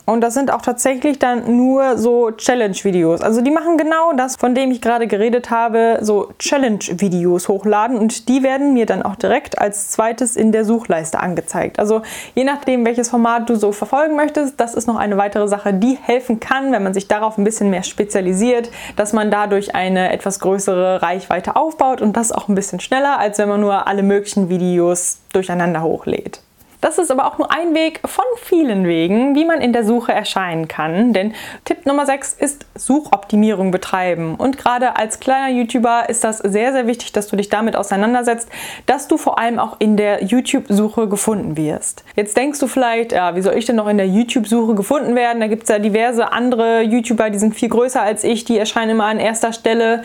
Und 0.05 0.21
das 0.21 0.35
sind 0.35 0.53
auch 0.53 0.63
tatsächlich 0.63 1.21
dann 1.21 1.57
nur 1.57 1.97
so 1.97 2.33
Challenge-Videos. 2.33 3.21
Also 3.21 3.41
die 3.41 3.53
machen 3.53 3.77
genau 3.77 4.13
das, 4.15 4.35
von 4.35 4.55
dem 4.55 4.73
ich 4.73 4.81
gerade 4.81 5.07
geredet 5.07 5.51
habe, 5.51 5.99
so 6.01 6.31
Challenge-Videos 6.41 7.49
hochladen 7.49 7.97
und 7.97 8.29
die 8.29 8.43
werden 8.43 8.73
mir 8.75 8.87
dann 8.87 9.03
auch 9.03 9.15
direkt 9.15 9.61
als 9.61 9.91
zweites 9.91 10.35
in 10.35 10.51
der 10.51 10.65
Suchleiste 10.65 11.21
angezeigt. 11.21 11.79
Also 11.79 12.03
je 12.35 12.43
nachdem, 12.43 12.85
welches 12.85 13.11
Format 13.11 13.49
du 13.49 13.55
so 13.55 13.71
verfolgen 13.71 14.17
möchtest, 14.17 14.59
das 14.59 14.75
ist 14.75 14.89
noch 14.89 14.97
eine 14.97 15.17
weitere 15.19 15.47
Sache, 15.47 15.73
die 15.73 15.97
helfen 16.03 16.41
kann, 16.41 16.73
wenn 16.73 16.83
man 16.83 16.95
sich 16.95 17.07
darauf 17.07 17.39
ein 17.39 17.45
bisschen 17.45 17.71
mehr 17.71 17.85
spezialisiert, 17.85 18.71
dass 18.97 19.13
man 19.13 19.31
dadurch 19.31 19.77
eine 19.77 20.13
etwas 20.13 20.41
größere 20.41 21.01
Reichweite 21.03 21.55
aufbaut 21.55 22.03
und 22.03 22.17
das 22.17 22.33
auch 22.33 22.49
ein 22.49 22.57
bisschen 22.57 22.81
schneller, 22.81 23.21
als 23.21 23.39
wenn 23.39 23.49
man 23.49 23.61
nur 23.61 23.87
alle 23.87 24.03
möglichen 24.03 24.49
Videos 24.49 25.19
durcheinander 25.33 25.83
hochlädt. 25.83 26.41
Das 26.83 26.99
ist 26.99 27.13
aber 27.13 27.27
auch 27.27 27.39
nur 27.39 27.51
ein 27.53 27.75
Weg 27.75 28.01
von 28.05 28.25
vielen 28.37 28.85
Wegen, 28.87 29.37
wie 29.37 29.45
man 29.45 29.61
in 29.61 29.73
der 29.73 29.85
Suche 29.85 30.13
erscheinen 30.13 30.67
kann. 30.67 31.13
Denn 31.13 31.33
Tipp 31.65 31.87
Nummer 31.87 32.07
6 32.07 32.35
ist 32.35 32.67
Suchoptimierung 32.75 33.71
betreiben. 33.71 34.35
Und 34.35 34.59
gerade 34.59 34.97
als 34.97 35.21
kleiner 35.21 35.49
YouTuber 35.49 36.09
ist 36.09 36.25
das 36.25 36.39
sehr, 36.39 36.73
sehr 36.73 36.89
wichtig, 36.89 37.13
dass 37.13 37.29
du 37.29 37.37
dich 37.37 37.49
damit 37.49 37.77
auseinandersetzt, 37.77 38.49
dass 38.87 39.07
du 39.07 39.17
vor 39.17 39.39
allem 39.39 39.61
auch 39.61 39.77
in 39.79 39.97
der 39.97 40.25
YouTube-Suche 40.25 41.09
gefunden 41.09 41.57
wirst. 41.57 42.05
Jetzt 42.17 42.37
denkst 42.37 42.59
du 42.59 42.67
vielleicht, 42.67 43.13
ja, 43.13 43.37
wie 43.37 43.43
soll 43.43 43.55
ich 43.55 43.65
denn 43.65 43.77
noch 43.77 43.89
in 43.89 43.97
der 43.97 44.09
YouTube-Suche 44.09 44.75
gefunden 44.75 45.15
werden? 45.15 45.41
Da 45.41 45.47
gibt 45.47 45.63
es 45.63 45.69
ja 45.69 45.79
diverse 45.79 46.33
andere 46.33 46.83
YouTuber, 46.83 47.31
die 47.31 47.39
sind 47.39 47.55
viel 47.55 47.69
größer 47.69 48.03
als 48.03 48.25
ich, 48.25 48.45
die 48.45 48.59
erscheinen 48.59 48.91
immer 48.91 49.05
an 49.05 49.21
erster 49.21 49.53
Stelle. 49.53 50.03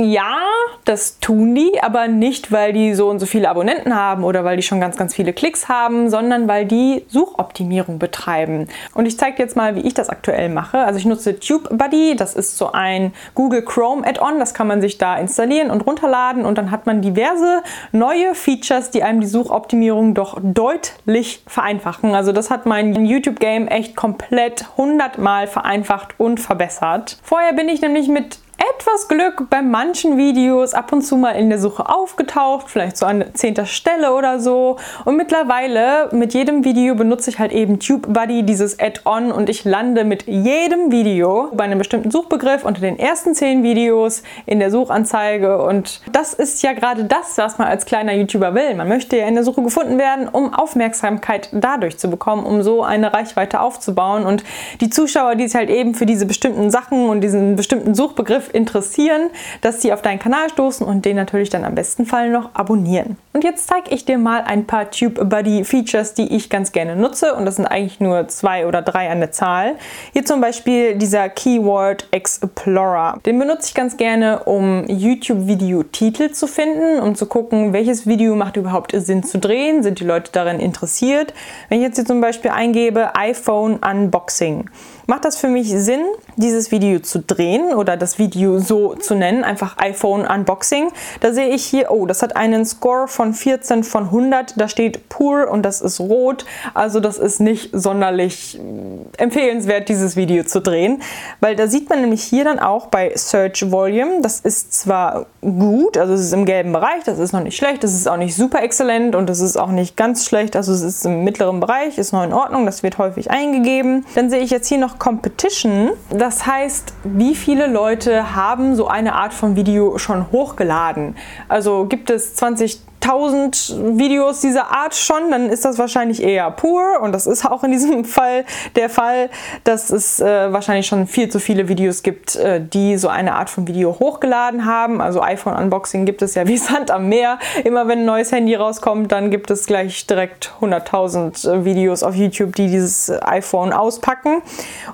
Ja, 0.00 0.44
das 0.84 1.18
tun 1.18 1.56
die, 1.56 1.82
aber 1.82 2.06
nicht, 2.06 2.52
weil 2.52 2.72
die 2.72 2.94
so 2.94 3.10
und 3.10 3.18
so 3.18 3.26
viele 3.26 3.50
Abonnenten 3.50 3.96
haben 3.96 4.22
oder 4.22 4.44
weil 4.44 4.56
die 4.56 4.62
schon 4.62 4.80
ganz, 4.80 4.96
ganz 4.96 5.12
viele 5.12 5.32
Klicks 5.32 5.68
haben, 5.68 6.08
sondern 6.08 6.46
weil 6.46 6.66
die 6.66 7.04
Suchoptimierung 7.08 7.98
betreiben. 7.98 8.68
Und 8.94 9.06
ich 9.06 9.18
zeige 9.18 9.42
jetzt 9.42 9.56
mal, 9.56 9.74
wie 9.74 9.80
ich 9.80 9.94
das 9.94 10.08
aktuell 10.08 10.50
mache. 10.50 10.78
Also 10.78 11.00
ich 11.00 11.04
nutze 11.04 11.40
TubeBuddy, 11.40 12.14
das 12.14 12.36
ist 12.36 12.56
so 12.56 12.70
ein 12.70 13.12
Google 13.34 13.62
Chrome 13.62 14.06
Add-on, 14.06 14.38
das 14.38 14.54
kann 14.54 14.68
man 14.68 14.80
sich 14.80 14.98
da 14.98 15.16
installieren 15.16 15.68
und 15.72 15.80
runterladen 15.80 16.46
und 16.46 16.58
dann 16.58 16.70
hat 16.70 16.86
man 16.86 17.02
diverse 17.02 17.64
neue 17.90 18.36
Features, 18.36 18.92
die 18.92 19.02
einem 19.02 19.20
die 19.20 19.26
Suchoptimierung 19.26 20.14
doch 20.14 20.38
deutlich 20.40 21.42
vereinfachen. 21.48 22.14
Also 22.14 22.30
das 22.30 22.50
hat 22.50 22.66
mein 22.66 23.04
YouTube-Game 23.04 23.66
echt 23.66 23.96
komplett 23.96 24.64
100 24.76 25.18
Mal 25.18 25.48
vereinfacht 25.48 26.14
und 26.18 26.38
verbessert. 26.38 27.18
Vorher 27.24 27.52
bin 27.52 27.68
ich 27.68 27.80
nämlich 27.80 28.06
mit 28.06 28.38
etwas 28.58 29.06
Glück 29.06 29.48
bei 29.50 29.62
manchen 29.62 30.16
Videos 30.16 30.74
ab 30.74 30.92
und 30.92 31.02
zu 31.02 31.16
mal 31.16 31.32
in 31.32 31.48
der 31.48 31.58
Suche 31.60 31.88
aufgetaucht, 31.88 32.68
vielleicht 32.68 32.96
so 32.96 33.06
an 33.06 33.24
zehnter 33.34 33.66
Stelle 33.66 34.12
oder 34.14 34.40
so. 34.40 34.76
Und 35.04 35.16
mittlerweile 35.16 36.08
mit 36.12 36.34
jedem 36.34 36.64
Video 36.64 36.96
benutze 36.96 37.30
ich 37.30 37.38
halt 37.38 37.52
eben 37.52 37.78
TubeBuddy, 37.78 38.42
dieses 38.42 38.80
Add-on 38.80 39.30
und 39.30 39.48
ich 39.48 39.64
lande 39.64 40.04
mit 40.04 40.26
jedem 40.26 40.90
Video 40.90 41.50
bei 41.54 41.64
einem 41.64 41.78
bestimmten 41.78 42.10
Suchbegriff 42.10 42.64
unter 42.64 42.80
den 42.80 42.98
ersten 42.98 43.34
zehn 43.34 43.62
Videos 43.62 44.22
in 44.46 44.58
der 44.58 44.72
Suchanzeige. 44.72 45.62
Und 45.62 46.00
das 46.10 46.34
ist 46.34 46.62
ja 46.62 46.72
gerade 46.72 47.04
das, 47.04 47.38
was 47.38 47.58
man 47.58 47.68
als 47.68 47.86
kleiner 47.86 48.12
YouTuber 48.12 48.54
will. 48.54 48.74
Man 48.74 48.88
möchte 48.88 49.16
ja 49.16 49.28
in 49.28 49.34
der 49.34 49.44
Suche 49.44 49.62
gefunden 49.62 49.98
werden, 49.98 50.28
um 50.28 50.52
Aufmerksamkeit 50.52 51.48
dadurch 51.52 51.98
zu 51.98 52.10
bekommen, 52.10 52.44
um 52.44 52.62
so 52.62 52.82
eine 52.82 53.12
Reichweite 53.12 53.60
aufzubauen. 53.60 54.24
Und 54.24 54.42
die 54.80 54.90
Zuschauer, 54.90 55.36
die 55.36 55.46
sich 55.46 55.56
halt 55.56 55.70
eben 55.70 55.94
für 55.94 56.06
diese 56.06 56.26
bestimmten 56.26 56.70
Sachen 56.70 57.08
und 57.08 57.20
diesen 57.20 57.54
bestimmten 57.54 57.94
Suchbegriff 57.94 58.47
interessieren, 58.50 59.30
dass 59.60 59.82
sie 59.82 59.92
auf 59.92 60.02
deinen 60.02 60.18
Kanal 60.18 60.48
stoßen 60.50 60.86
und 60.86 61.04
den 61.04 61.16
natürlich 61.16 61.50
dann 61.50 61.64
am 61.64 61.74
besten 61.74 62.06
Fall 62.06 62.30
noch 62.30 62.50
abonnieren. 62.54 63.16
Und 63.32 63.44
jetzt 63.44 63.68
zeige 63.68 63.94
ich 63.94 64.04
dir 64.04 64.18
mal 64.18 64.42
ein 64.42 64.66
paar 64.66 64.90
TubeBuddy 64.90 65.64
Features, 65.64 66.14
die 66.14 66.34
ich 66.34 66.50
ganz 66.50 66.72
gerne 66.72 66.96
nutze 66.96 67.34
und 67.34 67.44
das 67.44 67.56
sind 67.56 67.66
eigentlich 67.66 68.00
nur 68.00 68.28
zwei 68.28 68.66
oder 68.66 68.82
drei 68.82 69.10
an 69.10 69.20
der 69.20 69.30
Zahl. 69.30 69.76
Hier 70.12 70.24
zum 70.24 70.40
Beispiel 70.40 70.96
dieser 70.96 71.28
Keyword 71.28 72.08
Explorer. 72.10 73.20
Den 73.24 73.38
benutze 73.38 73.68
ich 73.68 73.74
ganz 73.74 73.96
gerne, 73.96 74.44
um 74.44 74.84
YouTube-Video-Titel 74.88 76.32
zu 76.32 76.46
finden, 76.46 77.00
um 77.00 77.14
zu 77.14 77.26
gucken, 77.26 77.72
welches 77.72 78.06
Video 78.06 78.34
macht 78.34 78.56
überhaupt 78.56 78.92
Sinn 78.94 79.22
zu 79.22 79.38
drehen, 79.38 79.82
sind 79.82 80.00
die 80.00 80.04
Leute 80.04 80.32
darin 80.32 80.60
interessiert. 80.60 81.34
Wenn 81.68 81.78
ich 81.78 81.84
jetzt 81.84 81.96
hier 81.96 82.06
zum 82.06 82.20
Beispiel 82.20 82.50
eingebe 82.50 83.14
iPhone 83.14 83.78
Unboxing, 83.78 84.68
macht 85.08 85.24
das 85.24 85.38
für 85.38 85.48
mich 85.48 85.70
Sinn, 85.70 86.02
dieses 86.36 86.70
Video 86.70 87.00
zu 87.00 87.20
drehen 87.20 87.72
oder 87.72 87.96
das 87.96 88.18
Video 88.18 88.58
so 88.58 88.94
zu 88.94 89.14
nennen, 89.14 89.42
einfach 89.42 89.78
iPhone 89.78 90.26
Unboxing. 90.26 90.90
Da 91.20 91.32
sehe 91.32 91.48
ich 91.48 91.64
hier, 91.64 91.90
oh, 91.90 92.04
das 92.04 92.20
hat 92.20 92.36
einen 92.36 92.66
Score 92.66 93.08
von 93.08 93.32
14 93.32 93.84
von 93.84 94.04
100, 94.04 94.60
da 94.60 94.68
steht 94.68 95.08
pur 95.08 95.48
und 95.50 95.62
das 95.62 95.80
ist 95.80 95.98
rot, 95.98 96.44
also 96.74 97.00
das 97.00 97.16
ist 97.16 97.40
nicht 97.40 97.70
sonderlich 97.72 98.58
äh, 98.58 99.22
empfehlenswert, 99.22 99.88
dieses 99.88 100.14
Video 100.14 100.44
zu 100.44 100.60
drehen, 100.60 101.00
weil 101.40 101.56
da 101.56 101.68
sieht 101.68 101.88
man 101.88 102.02
nämlich 102.02 102.22
hier 102.22 102.44
dann 102.44 102.58
auch 102.58 102.88
bei 102.88 103.10
Search 103.16 103.72
Volume, 103.72 104.20
das 104.20 104.40
ist 104.40 104.74
zwar 104.74 105.24
gut, 105.40 105.96
also 105.96 106.12
es 106.12 106.20
ist 106.20 106.34
im 106.34 106.44
gelben 106.44 106.72
Bereich, 106.72 107.04
das 107.06 107.18
ist 107.18 107.32
noch 107.32 107.42
nicht 107.42 107.56
schlecht, 107.56 107.82
das 107.82 107.94
ist 107.94 108.08
auch 108.08 108.18
nicht 108.18 108.36
super 108.36 108.62
exzellent 108.62 109.16
und 109.16 109.30
das 109.30 109.40
ist 109.40 109.56
auch 109.56 109.70
nicht 109.70 109.96
ganz 109.96 110.26
schlecht, 110.26 110.54
also 110.54 110.70
es 110.70 110.82
ist 110.82 111.06
im 111.06 111.24
mittleren 111.24 111.60
Bereich, 111.60 111.96
ist 111.96 112.12
noch 112.12 112.24
in 112.24 112.34
Ordnung, 112.34 112.66
das 112.66 112.82
wird 112.82 112.98
häufig 112.98 113.30
eingegeben. 113.30 114.04
Dann 114.14 114.28
sehe 114.28 114.40
ich 114.40 114.50
jetzt 114.50 114.68
hier 114.68 114.76
noch 114.76 114.97
Competition. 114.98 115.90
Das 116.10 116.46
heißt, 116.46 116.92
wie 117.04 117.34
viele 117.34 117.66
Leute 117.66 118.34
haben 118.34 118.74
so 118.74 118.88
eine 118.88 119.14
Art 119.14 119.32
von 119.32 119.56
Video 119.56 119.98
schon 119.98 120.30
hochgeladen? 120.32 121.16
Also 121.48 121.86
gibt 121.86 122.10
es 122.10 122.34
20 122.34 122.80
1000 123.02 123.98
Videos 123.98 124.40
dieser 124.40 124.70
Art 124.70 124.94
schon, 124.94 125.30
dann 125.30 125.48
ist 125.48 125.64
das 125.64 125.78
wahrscheinlich 125.78 126.22
eher 126.22 126.50
pur 126.50 127.00
und 127.00 127.12
das 127.12 127.26
ist 127.26 127.46
auch 127.46 127.64
in 127.64 127.72
diesem 127.72 128.04
Fall 128.18 128.44
der 128.76 128.90
Fall, 128.90 129.30
dass 129.64 129.90
es 129.90 130.20
äh, 130.20 130.52
wahrscheinlich 130.52 130.86
schon 130.86 131.06
viel 131.06 131.28
zu 131.28 131.38
viele 131.38 131.68
Videos 131.68 132.02
gibt, 132.02 132.36
äh, 132.36 132.60
die 132.60 132.96
so 132.98 133.08
eine 133.08 133.34
Art 133.34 133.50
von 133.50 133.66
Video 133.66 133.98
hochgeladen 133.98 134.64
haben. 134.64 135.00
Also 135.00 135.22
iPhone 135.22 135.54
Unboxing 135.54 136.06
gibt 136.06 136.22
es 136.22 136.34
ja 136.34 136.46
wie 136.46 136.56
Sand 136.58 136.90
am 136.90 137.08
Meer. 137.08 137.38
Immer 137.64 137.88
wenn 137.88 138.00
ein 138.00 138.04
neues 138.04 138.32
Handy 138.32 138.54
rauskommt, 138.54 139.12
dann 139.12 139.30
gibt 139.30 139.50
es 139.50 139.66
gleich 139.66 140.06
direkt 140.06 140.52
100.000 140.60 141.50
äh, 141.50 141.64
Videos 141.64 142.02
auf 142.02 142.14
YouTube, 142.14 142.54
die 142.56 142.66
dieses 142.66 143.10
iPhone 143.22 143.72
auspacken. 143.72 144.42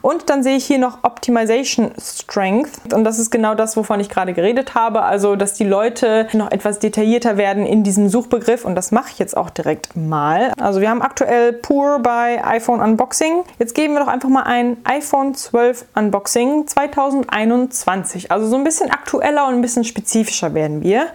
Und 0.02 0.30
dann 0.30 0.42
sehe 0.42 0.56
ich 0.56 0.66
hier 0.66 0.78
noch 0.78 0.98
Optimization 1.02 1.92
Strength 1.98 2.92
und 2.92 3.04
das 3.04 3.18
ist 3.18 3.30
genau 3.30 3.54
das, 3.54 3.76
wovon 3.76 4.00
ich 4.00 4.08
gerade 4.08 4.34
geredet 4.34 4.74
habe. 4.74 5.02
Also, 5.02 5.36
dass 5.36 5.54
die 5.54 5.64
Leute 5.64 6.28
noch 6.32 6.50
etwas 6.50 6.78
detaillierter 6.78 7.36
werden 7.36 7.66
in 7.66 7.82
diesem 7.82 7.93
Suchbegriff 8.08 8.64
und 8.64 8.74
das 8.74 8.92
mache 8.92 9.10
ich 9.12 9.18
jetzt 9.18 9.36
auch 9.36 9.50
direkt 9.50 9.96
mal. 9.96 10.52
Also 10.60 10.80
wir 10.80 10.90
haben 10.90 11.02
aktuell 11.02 11.52
Pur 11.52 12.00
bei 12.00 12.44
iPhone 12.44 12.80
Unboxing. 12.80 13.44
Jetzt 13.58 13.74
geben 13.74 13.94
wir 13.94 14.00
doch 14.00 14.08
einfach 14.08 14.28
mal 14.28 14.42
ein 14.42 14.76
iPhone 14.84 15.34
12 15.34 15.86
Unboxing 15.94 16.66
2021. 16.66 18.30
Also 18.30 18.46
so 18.46 18.56
ein 18.56 18.64
bisschen 18.64 18.90
aktueller 18.90 19.46
und 19.48 19.54
ein 19.54 19.62
bisschen 19.62 19.84
spezifischer 19.84 20.54
werden 20.54 20.82
wir. 20.82 21.06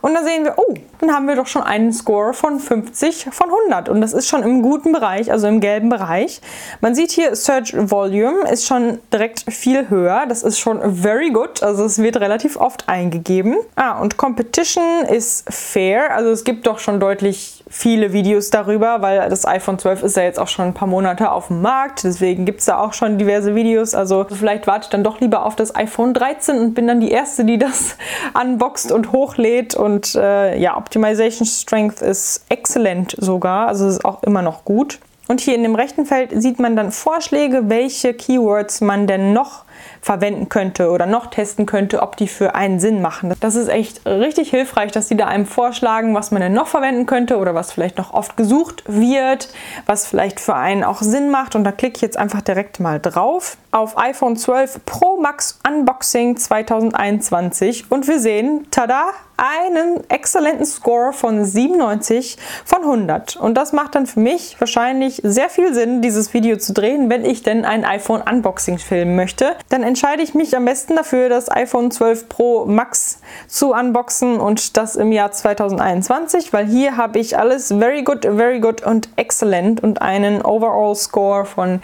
Und 0.00 0.14
da 0.14 0.22
sehen 0.22 0.44
wir, 0.44 0.54
oh, 0.56 0.74
dann 1.00 1.12
haben 1.12 1.26
wir 1.26 1.36
doch 1.36 1.46
schon 1.46 1.62
einen 1.62 1.92
Score 1.92 2.34
von 2.34 2.58
50 2.58 3.28
von 3.30 3.48
100. 3.48 3.88
Und 3.88 4.00
das 4.00 4.12
ist 4.12 4.28
schon 4.28 4.42
im 4.42 4.62
guten 4.62 4.92
Bereich, 4.92 5.32
also 5.32 5.46
im 5.46 5.60
gelben 5.60 5.88
Bereich. 5.88 6.40
Man 6.80 6.94
sieht 6.94 7.10
hier, 7.10 7.34
Search 7.34 7.74
Volume 7.74 8.50
ist 8.50 8.66
schon 8.66 8.98
direkt 9.12 9.44
viel 9.50 9.88
höher. 9.88 10.24
Das 10.28 10.42
ist 10.42 10.58
schon 10.58 10.94
very 10.94 11.30
good. 11.30 11.62
Also 11.62 11.84
es 11.84 11.98
wird 11.98 12.18
relativ 12.18 12.56
oft 12.56 12.88
eingegeben. 12.88 13.56
Ah, 13.76 14.00
und 14.00 14.16
Competition 14.16 15.04
ist 15.08 15.52
fair. 15.52 16.14
Also 16.14 16.30
es 16.30 16.44
gibt 16.44 16.66
doch 16.66 16.78
schon 16.78 17.00
deutlich 17.00 17.64
viele 17.70 18.12
Videos 18.12 18.50
darüber, 18.50 19.00
weil 19.00 19.28
das 19.30 19.46
iPhone 19.46 19.78
12 19.78 20.02
ist 20.02 20.16
ja 20.16 20.24
jetzt 20.24 20.40
auch 20.40 20.48
schon 20.48 20.66
ein 20.66 20.74
paar 20.74 20.88
Monate 20.88 21.30
auf 21.30 21.46
dem 21.46 21.62
Markt. 21.62 22.02
Deswegen 22.02 22.44
gibt 22.44 22.60
es 22.60 22.66
da 22.66 22.78
auch 22.78 22.92
schon 22.92 23.16
diverse 23.16 23.54
Videos. 23.54 23.94
Also 23.94 24.26
vielleicht 24.28 24.66
warte 24.66 24.86
ich 24.86 24.90
dann 24.90 25.04
doch 25.04 25.20
lieber 25.20 25.46
auf 25.46 25.54
das 25.54 25.74
iPhone 25.74 26.12
13 26.12 26.58
und 26.58 26.74
bin 26.74 26.88
dann 26.88 27.00
die 27.00 27.12
Erste, 27.12 27.44
die 27.44 27.58
das 27.58 27.96
unboxt 28.40 28.90
und 28.90 29.12
hochlädt. 29.12 29.76
Und 29.76 30.16
äh, 30.16 30.58
ja, 30.58 30.76
Optimization 30.90 31.46
Strength 31.46 32.02
ist 32.02 32.44
exzellent 32.48 33.14
sogar. 33.16 33.68
Also 33.68 33.86
ist 33.86 34.04
auch 34.04 34.24
immer 34.24 34.42
noch 34.42 34.64
gut. 34.64 34.98
Und 35.28 35.40
hier 35.40 35.54
in 35.54 35.62
dem 35.62 35.76
rechten 35.76 36.04
Feld 36.04 36.30
sieht 36.42 36.58
man 36.58 36.74
dann 36.74 36.90
Vorschläge, 36.90 37.68
welche 37.68 38.12
Keywords 38.12 38.80
man 38.80 39.06
denn 39.06 39.32
noch 39.32 39.64
verwenden 40.02 40.48
könnte 40.48 40.90
oder 40.90 41.06
noch 41.06 41.28
testen 41.28 41.66
könnte, 41.66 42.02
ob 42.02 42.16
die 42.16 42.26
für 42.26 42.56
einen 42.56 42.80
Sinn 42.80 43.00
machen. 43.00 43.32
Das 43.38 43.54
ist 43.54 43.68
echt 43.68 44.04
richtig 44.04 44.50
hilfreich, 44.50 44.90
dass 44.90 45.06
die 45.06 45.16
da 45.16 45.26
einem 45.26 45.46
vorschlagen, 45.46 46.16
was 46.16 46.32
man 46.32 46.42
denn 46.42 46.52
noch 46.52 46.66
verwenden 46.66 47.06
könnte 47.06 47.38
oder 47.38 47.54
was 47.54 47.70
vielleicht 47.70 47.96
noch 47.96 48.12
oft 48.12 48.36
gesucht 48.36 48.82
wird, 48.88 49.50
was 49.86 50.06
vielleicht 50.06 50.40
für 50.40 50.56
einen 50.56 50.82
auch 50.82 51.00
Sinn 51.02 51.30
macht. 51.30 51.54
Und 51.54 51.62
da 51.62 51.70
klicke 51.70 51.94
ich 51.96 52.02
jetzt 52.02 52.16
einfach 52.16 52.40
direkt 52.40 52.80
mal 52.80 52.98
drauf 52.98 53.56
auf 53.70 53.96
iPhone 53.96 54.36
12 54.36 54.84
Pro 54.84 55.20
Max 55.20 55.60
Unboxing 55.64 56.38
2021 56.38 57.92
und 57.92 58.08
wir 58.08 58.18
sehen, 58.18 58.66
tada, 58.72 59.04
einen 59.40 60.08
exzellenten 60.10 60.66
Score 60.66 61.12
von 61.12 61.44
97 61.44 62.36
von 62.64 62.82
100. 62.82 63.36
Und 63.36 63.54
das 63.54 63.72
macht 63.72 63.94
dann 63.94 64.06
für 64.06 64.20
mich 64.20 64.60
wahrscheinlich 64.60 65.20
sehr 65.24 65.48
viel 65.48 65.72
Sinn, 65.72 66.02
dieses 66.02 66.34
Video 66.34 66.58
zu 66.58 66.74
drehen, 66.74 67.08
wenn 67.08 67.24
ich 67.24 67.42
denn 67.42 67.64
ein 67.64 67.84
iPhone 67.84 68.20
Unboxing 68.20 68.78
filmen 68.78 69.16
möchte. 69.16 69.56
Dann 69.70 69.82
entscheide 69.82 70.22
ich 70.22 70.34
mich 70.34 70.56
am 70.56 70.66
besten 70.66 70.96
dafür, 70.96 71.28
das 71.28 71.50
iPhone 71.50 71.90
12 71.90 72.28
Pro 72.28 72.66
Max 72.66 73.20
zu 73.48 73.72
unboxen 73.72 74.38
und 74.38 74.76
das 74.76 74.96
im 74.96 75.10
Jahr 75.10 75.32
2021, 75.32 76.52
weil 76.52 76.66
hier 76.66 76.96
habe 76.96 77.18
ich 77.18 77.38
alles 77.38 77.68
very 77.68 78.02
good, 78.02 78.24
very 78.24 78.60
good 78.60 78.82
und 78.82 79.08
excellent 79.16 79.82
und 79.82 80.02
einen 80.02 80.42
Overall 80.42 80.94
Score 80.94 81.46
von 81.46 81.80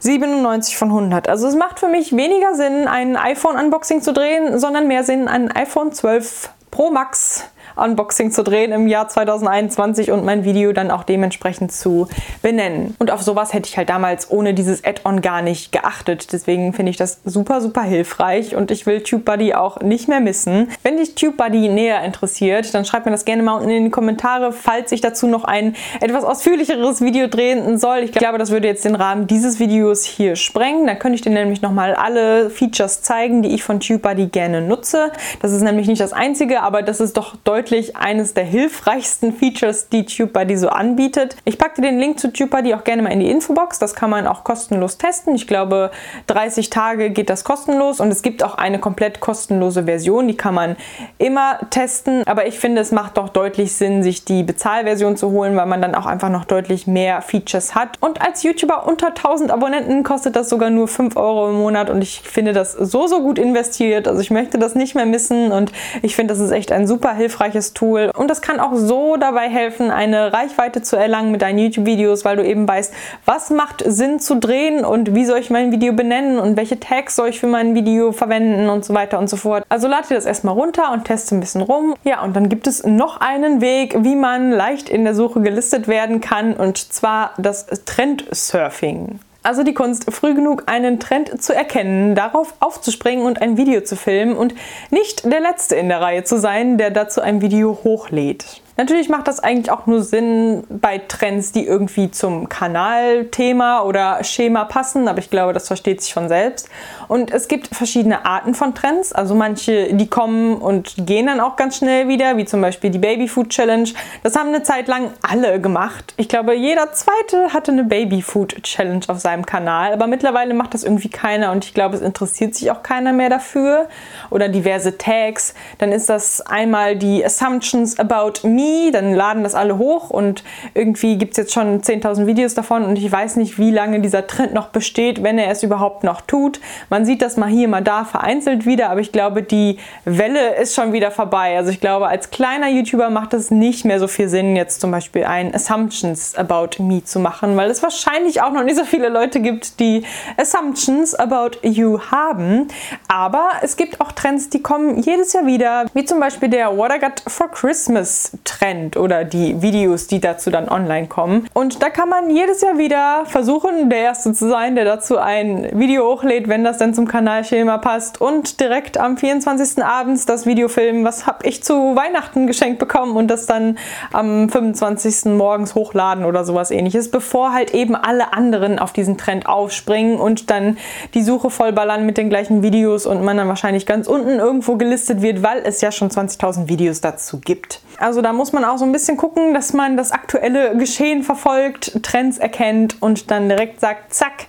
97 0.00 0.76
von 0.76 0.88
100. 0.88 1.28
Also 1.28 1.46
es 1.46 1.54
macht 1.54 1.78
für 1.78 1.88
mich 1.88 2.16
weniger 2.16 2.54
Sinn, 2.54 2.88
ein 2.88 3.16
iPhone 3.16 3.56
Unboxing 3.56 4.02
zu 4.02 4.12
drehen, 4.12 4.58
sondern 4.58 4.88
mehr 4.88 5.04
Sinn, 5.04 5.28
ein 5.28 5.52
iPhone 5.52 5.92
12 5.92 6.50
Pro 6.70 6.90
Max 6.90 7.44
Unboxing 7.76 8.30
zu 8.30 8.42
drehen 8.42 8.72
im 8.72 8.86
Jahr 8.86 9.08
2021 9.08 10.10
und 10.10 10.24
mein 10.24 10.44
Video 10.44 10.72
dann 10.72 10.90
auch 10.90 11.04
dementsprechend 11.04 11.72
zu 11.72 12.08
benennen. 12.42 12.96
Und 12.98 13.10
auf 13.10 13.22
sowas 13.22 13.52
hätte 13.52 13.68
ich 13.68 13.76
halt 13.76 13.90
damals 13.90 14.30
ohne 14.30 14.54
dieses 14.54 14.84
Add-on 14.84 15.20
gar 15.20 15.42
nicht 15.42 15.72
geachtet. 15.72 16.32
Deswegen 16.32 16.72
finde 16.72 16.90
ich 16.90 16.96
das 16.96 17.20
super, 17.24 17.60
super 17.60 17.82
hilfreich 17.82 18.56
und 18.56 18.70
ich 18.70 18.86
will 18.86 19.02
TubeBuddy 19.02 19.54
auch 19.54 19.80
nicht 19.80 20.08
mehr 20.08 20.20
missen. 20.20 20.70
Wenn 20.82 20.96
dich 20.96 21.14
TubeBuddy 21.14 21.68
näher 21.68 22.02
interessiert, 22.02 22.72
dann 22.74 22.84
schreib 22.84 23.04
mir 23.04 23.12
das 23.12 23.24
gerne 23.24 23.42
mal 23.42 23.56
unten 23.56 23.70
in 23.70 23.84
die 23.84 23.90
Kommentare, 23.90 24.52
falls 24.52 24.90
ich 24.92 25.02
dazu 25.02 25.26
noch 25.26 25.44
ein 25.44 25.76
etwas 26.00 26.24
ausführlicheres 26.24 27.02
Video 27.02 27.26
drehen 27.26 27.78
soll. 27.78 27.98
Ich 27.98 28.12
glaube, 28.12 28.38
das 28.38 28.50
würde 28.50 28.68
jetzt 28.68 28.84
den 28.84 28.94
Rahmen 28.94 29.26
dieses 29.26 29.58
Videos 29.58 30.04
hier 30.04 30.36
sprengen. 30.36 30.86
Da 30.86 30.94
könnte 30.94 31.16
ich 31.16 31.22
dir 31.22 31.30
nämlich 31.30 31.60
nochmal 31.60 31.94
alle 31.94 32.48
Features 32.48 33.02
zeigen, 33.02 33.42
die 33.42 33.54
ich 33.54 33.62
von 33.62 33.80
TubeBuddy 33.80 34.28
gerne 34.28 34.62
nutze. 34.62 35.12
Das 35.42 35.52
ist 35.52 35.62
nämlich 35.62 35.88
nicht 35.88 36.00
das 36.00 36.14
einzige, 36.14 36.55
aber 36.62 36.82
das 36.82 37.00
ist 37.00 37.16
doch 37.16 37.36
deutlich 37.44 37.66
deutlich 37.76 37.96
eines 37.96 38.34
der 38.34 38.44
hilfreichsten 38.44 39.32
Features, 39.32 39.88
die 39.88 40.06
TubeBuddy 40.06 40.56
so 40.56 40.68
anbietet. 40.68 41.36
Ich 41.44 41.58
packe 41.58 41.80
dir 41.80 41.88
den 41.88 41.98
Link 41.98 42.20
zu 42.20 42.32
TubeBuddy 42.32 42.74
auch 42.74 42.84
gerne 42.84 43.02
mal 43.02 43.12
in 43.12 43.20
die 43.20 43.30
Infobox. 43.30 43.78
Das 43.78 43.94
kann 43.94 44.10
man 44.10 44.26
auch 44.26 44.44
kostenlos 44.44 44.98
testen. 44.98 45.34
Ich 45.34 45.46
glaube, 45.46 45.90
30 46.28 46.70
Tage 46.70 47.10
geht 47.10 47.28
das 47.28 47.44
kostenlos 47.44 48.00
und 48.00 48.10
es 48.10 48.22
gibt 48.22 48.42
auch 48.42 48.54
eine 48.54 48.78
komplett 48.78 49.20
kostenlose 49.20 49.84
Version, 49.84 50.28
die 50.28 50.36
kann 50.36 50.54
man 50.54 50.76
immer 51.18 51.58
testen. 51.70 52.22
Aber 52.26 52.46
ich 52.46 52.58
finde, 52.58 52.80
es 52.80 52.92
macht 52.92 53.16
doch 53.16 53.28
deutlich 53.28 53.74
Sinn, 53.74 54.02
sich 54.02 54.24
die 54.24 54.42
Bezahlversion 54.42 55.16
zu 55.16 55.30
holen, 55.30 55.56
weil 55.56 55.66
man 55.66 55.82
dann 55.82 55.94
auch 55.94 56.06
einfach 56.06 56.30
noch 56.30 56.44
deutlich 56.44 56.86
mehr 56.86 57.22
Features 57.22 57.74
hat. 57.74 57.96
Und 58.00 58.22
als 58.22 58.42
YouTuber 58.42 58.86
unter 58.86 59.08
1000 59.08 59.50
Abonnenten 59.50 60.02
kostet 60.02 60.36
das 60.36 60.48
sogar 60.48 60.70
nur 60.70 60.88
5 60.88 61.16
Euro 61.16 61.50
im 61.50 61.56
Monat 61.56 61.90
und 61.90 62.02
ich 62.02 62.20
finde 62.20 62.52
das 62.52 62.72
so, 62.72 63.06
so 63.06 63.22
gut 63.22 63.38
investiert. 63.38 64.08
Also 64.08 64.20
ich 64.20 64.30
möchte 64.30 64.58
das 64.58 64.74
nicht 64.74 64.94
mehr 64.94 65.06
missen 65.06 65.52
und 65.52 65.72
ich 66.02 66.14
finde, 66.14 66.32
das 66.32 66.40
ist 66.40 66.45
echt 66.50 66.72
ein 66.72 66.86
super 66.86 67.14
hilfreiches 67.14 67.74
Tool. 67.74 68.10
Und 68.16 68.28
das 68.28 68.42
kann 68.42 68.60
auch 68.60 68.74
so 68.74 69.16
dabei 69.16 69.48
helfen, 69.48 69.90
eine 69.90 70.32
Reichweite 70.32 70.82
zu 70.82 70.96
erlangen 70.96 71.30
mit 71.30 71.42
deinen 71.42 71.58
YouTube-Videos, 71.58 72.24
weil 72.24 72.36
du 72.36 72.44
eben 72.44 72.66
weißt, 72.66 72.92
was 73.24 73.50
macht 73.50 73.82
Sinn 73.86 74.20
zu 74.20 74.36
drehen 74.36 74.84
und 74.84 75.14
wie 75.14 75.24
soll 75.24 75.38
ich 75.38 75.50
mein 75.50 75.72
Video 75.72 75.92
benennen 75.92 76.38
und 76.38 76.56
welche 76.56 76.80
Tags 76.80 77.16
soll 77.16 77.28
ich 77.28 77.40
für 77.40 77.46
mein 77.46 77.74
Video 77.74 78.12
verwenden 78.12 78.68
und 78.68 78.84
so 78.84 78.94
weiter 78.94 79.18
und 79.18 79.28
so 79.28 79.36
fort. 79.36 79.64
Also 79.68 79.88
lade 79.88 80.08
dir 80.08 80.14
das 80.14 80.26
erstmal 80.26 80.54
runter 80.54 80.92
und 80.92 81.04
teste 81.04 81.34
ein 81.34 81.40
bisschen 81.40 81.62
rum. 81.62 81.94
Ja, 82.04 82.22
und 82.22 82.34
dann 82.36 82.48
gibt 82.48 82.66
es 82.66 82.84
noch 82.84 83.20
einen 83.20 83.60
Weg, 83.60 83.96
wie 84.02 84.16
man 84.16 84.50
leicht 84.50 84.88
in 84.88 85.04
der 85.04 85.14
Suche 85.14 85.40
gelistet 85.40 85.88
werden 85.88 86.20
kann 86.20 86.54
und 86.54 86.78
zwar 86.78 87.32
das 87.38 87.66
Trendsurfing. 87.84 89.20
Also 89.46 89.62
die 89.62 89.74
Kunst, 89.74 90.12
früh 90.12 90.34
genug 90.34 90.64
einen 90.66 90.98
Trend 90.98 91.40
zu 91.40 91.54
erkennen, 91.54 92.16
darauf 92.16 92.54
aufzuspringen 92.58 93.24
und 93.24 93.40
ein 93.40 93.56
Video 93.56 93.80
zu 93.80 93.94
filmen 93.94 94.36
und 94.36 94.56
nicht 94.90 95.24
der 95.24 95.38
Letzte 95.38 95.76
in 95.76 95.88
der 95.88 96.00
Reihe 96.00 96.24
zu 96.24 96.36
sein, 96.36 96.78
der 96.78 96.90
dazu 96.90 97.20
ein 97.20 97.40
Video 97.40 97.78
hochlädt. 97.84 98.60
Natürlich 98.78 99.08
macht 99.08 99.26
das 99.26 99.40
eigentlich 99.40 99.70
auch 99.70 99.86
nur 99.86 100.02
Sinn 100.02 100.64
bei 100.68 100.98
Trends, 100.98 101.52
die 101.52 101.64
irgendwie 101.66 102.10
zum 102.10 102.50
Kanalthema 102.50 103.80
oder 103.82 104.22
Schema 104.22 104.66
passen, 104.66 105.08
aber 105.08 105.18
ich 105.18 105.30
glaube, 105.30 105.54
das 105.54 105.66
versteht 105.66 106.02
sich 106.02 106.12
von 106.12 106.28
selbst. 106.28 106.68
Und 107.08 107.30
es 107.30 107.48
gibt 107.48 107.68
verschiedene 107.68 108.26
Arten 108.26 108.54
von 108.54 108.74
Trends, 108.74 109.12
also 109.14 109.34
manche, 109.34 109.94
die 109.94 110.08
kommen 110.08 110.56
und 110.56 110.94
gehen 111.06 111.26
dann 111.26 111.40
auch 111.40 111.56
ganz 111.56 111.78
schnell 111.78 112.08
wieder, 112.08 112.36
wie 112.36 112.44
zum 112.44 112.60
Beispiel 112.60 112.90
die 112.90 112.98
Babyfood 112.98 113.48
Challenge. 113.48 113.88
Das 114.22 114.36
haben 114.36 114.48
eine 114.48 114.62
Zeit 114.62 114.88
lang 114.88 115.10
alle 115.22 115.58
gemacht. 115.58 116.12
Ich 116.18 116.28
glaube, 116.28 116.54
jeder 116.54 116.92
zweite 116.92 117.54
hatte 117.54 117.72
eine 117.72 117.84
Babyfood 117.84 118.62
Challenge 118.62 119.04
auf 119.08 119.20
seinem 119.20 119.46
Kanal, 119.46 119.94
aber 119.94 120.06
mittlerweile 120.06 120.52
macht 120.52 120.74
das 120.74 120.84
irgendwie 120.84 121.08
keiner 121.08 121.52
und 121.52 121.64
ich 121.64 121.72
glaube, 121.72 121.96
es 121.96 122.02
interessiert 122.02 122.54
sich 122.54 122.70
auch 122.70 122.82
keiner 122.82 123.14
mehr 123.14 123.30
dafür. 123.30 123.88
Oder 124.28 124.50
diverse 124.50 124.98
Tags. 124.98 125.54
Dann 125.78 125.92
ist 125.92 126.10
das 126.10 126.42
einmal 126.42 126.96
die 126.96 127.24
Assumptions 127.24 127.98
about 127.98 128.46
me 128.46 128.65
dann 128.92 129.14
laden 129.14 129.42
das 129.42 129.54
alle 129.54 129.78
hoch 129.78 130.10
und 130.10 130.44
irgendwie 130.74 131.18
gibt 131.18 131.32
es 131.32 131.36
jetzt 131.38 131.52
schon 131.52 131.80
10.000 131.80 132.26
Videos 132.26 132.54
davon 132.54 132.84
und 132.84 132.96
ich 132.96 133.10
weiß 133.10 133.36
nicht, 133.36 133.58
wie 133.58 133.70
lange 133.70 134.00
dieser 134.00 134.26
Trend 134.26 134.54
noch 134.54 134.68
besteht, 134.68 135.22
wenn 135.22 135.38
er 135.38 135.50
es 135.50 135.62
überhaupt 135.62 136.04
noch 136.04 136.20
tut. 136.20 136.60
Man 136.90 137.04
sieht 137.04 137.22
das 137.22 137.36
mal 137.36 137.48
hier, 137.48 137.68
mal 137.68 137.82
da 137.82 138.04
vereinzelt 138.04 138.66
wieder, 138.66 138.90
aber 138.90 139.00
ich 139.00 139.12
glaube, 139.12 139.42
die 139.42 139.78
Welle 140.04 140.56
ist 140.56 140.74
schon 140.74 140.92
wieder 140.92 141.10
vorbei. 141.10 141.56
Also 141.56 141.70
ich 141.70 141.80
glaube, 141.80 142.08
als 142.08 142.30
kleiner 142.30 142.68
YouTuber 142.68 143.10
macht 143.10 143.34
es 143.34 143.50
nicht 143.50 143.84
mehr 143.84 143.98
so 143.98 144.08
viel 144.08 144.28
Sinn, 144.28 144.56
jetzt 144.56 144.80
zum 144.80 144.90
Beispiel 144.90 145.24
ein 145.24 145.54
Assumptions 145.54 146.34
about 146.34 146.82
me 146.82 147.04
zu 147.04 147.20
machen, 147.20 147.56
weil 147.56 147.70
es 147.70 147.82
wahrscheinlich 147.82 148.42
auch 148.42 148.52
noch 148.52 148.64
nicht 148.64 148.76
so 148.76 148.84
viele 148.84 149.08
Leute 149.08 149.40
gibt, 149.40 149.80
die 149.80 150.04
Assumptions 150.36 151.14
about 151.14 151.58
you 151.62 152.00
haben. 152.10 152.68
Aber 153.08 153.50
es 153.62 153.76
gibt 153.76 154.00
auch 154.00 154.12
Trends, 154.12 154.48
die 154.50 154.62
kommen 154.62 154.98
jedes 154.98 155.32
Jahr 155.32 155.46
wieder, 155.46 155.86
wie 155.94 156.04
zum 156.04 156.20
Beispiel 156.20 156.48
der 156.48 156.76
What 156.76 156.92
I 156.94 156.98
Got 156.98 157.22
for 157.26 157.50
Christmas 157.50 158.32
Trend. 158.44 158.55
Trend 158.58 158.96
oder 158.96 159.24
die 159.24 159.60
Videos, 159.60 160.06
die 160.06 160.20
dazu 160.20 160.50
dann 160.50 160.68
online 160.68 161.08
kommen. 161.08 161.48
Und 161.52 161.82
da 161.82 161.90
kann 161.90 162.08
man 162.08 162.30
jedes 162.30 162.62
Jahr 162.62 162.78
wieder 162.78 163.24
versuchen, 163.26 163.90
der 163.90 163.98
Erste 163.98 164.32
zu 164.32 164.48
sein, 164.48 164.74
der 164.74 164.84
dazu 164.84 165.18
ein 165.18 165.68
Video 165.74 166.06
hochlädt, 166.06 166.48
wenn 166.48 166.64
das 166.64 166.78
dann 166.78 166.94
zum 166.94 167.06
Kanalschema 167.06 167.78
passt 167.78 168.20
und 168.20 168.60
direkt 168.60 168.98
am 168.98 169.16
24. 169.16 169.84
abends 169.84 170.26
das 170.26 170.46
Video 170.46 170.68
filmen, 170.68 171.04
was 171.04 171.26
habe 171.26 171.46
ich 171.46 171.62
zu 171.62 171.96
Weihnachten 171.96 172.46
geschenkt 172.46 172.78
bekommen 172.78 173.16
und 173.16 173.28
das 173.28 173.46
dann 173.46 173.78
am 174.12 174.48
25. 174.48 175.26
morgens 175.36 175.74
hochladen 175.74 176.24
oder 176.24 176.44
sowas 176.44 176.70
ähnliches, 176.70 177.10
bevor 177.10 177.52
halt 177.52 177.74
eben 177.74 177.94
alle 177.94 178.32
anderen 178.32 178.78
auf 178.78 178.92
diesen 178.92 179.18
Trend 179.18 179.46
aufspringen 179.46 180.18
und 180.18 180.50
dann 180.50 180.78
die 181.14 181.22
Suche 181.22 181.50
vollballern 181.50 182.06
mit 182.06 182.16
den 182.16 182.30
gleichen 182.30 182.62
Videos 182.62 183.06
und 183.06 183.22
man 183.22 183.36
dann 183.36 183.48
wahrscheinlich 183.48 183.86
ganz 183.86 184.06
unten 184.06 184.38
irgendwo 184.38 184.76
gelistet 184.76 185.22
wird, 185.22 185.42
weil 185.42 185.62
es 185.64 185.80
ja 185.80 185.92
schon 185.92 186.10
20.000 186.10 186.68
Videos 186.68 187.00
dazu 187.00 187.38
gibt. 187.38 187.80
Also 187.98 188.22
da 188.22 188.32
muss 188.32 188.45
muss 188.46 188.52
man 188.52 188.64
auch 188.64 188.78
so 188.78 188.84
ein 188.84 188.92
bisschen 188.92 189.16
gucken, 189.16 189.54
dass 189.54 189.72
man 189.72 189.96
das 189.96 190.12
aktuelle 190.12 190.76
Geschehen 190.76 191.24
verfolgt, 191.24 192.00
Trends 192.04 192.38
erkennt 192.38 193.02
und 193.02 193.32
dann 193.32 193.48
direkt 193.48 193.80
sagt, 193.80 194.14
zack, 194.14 194.46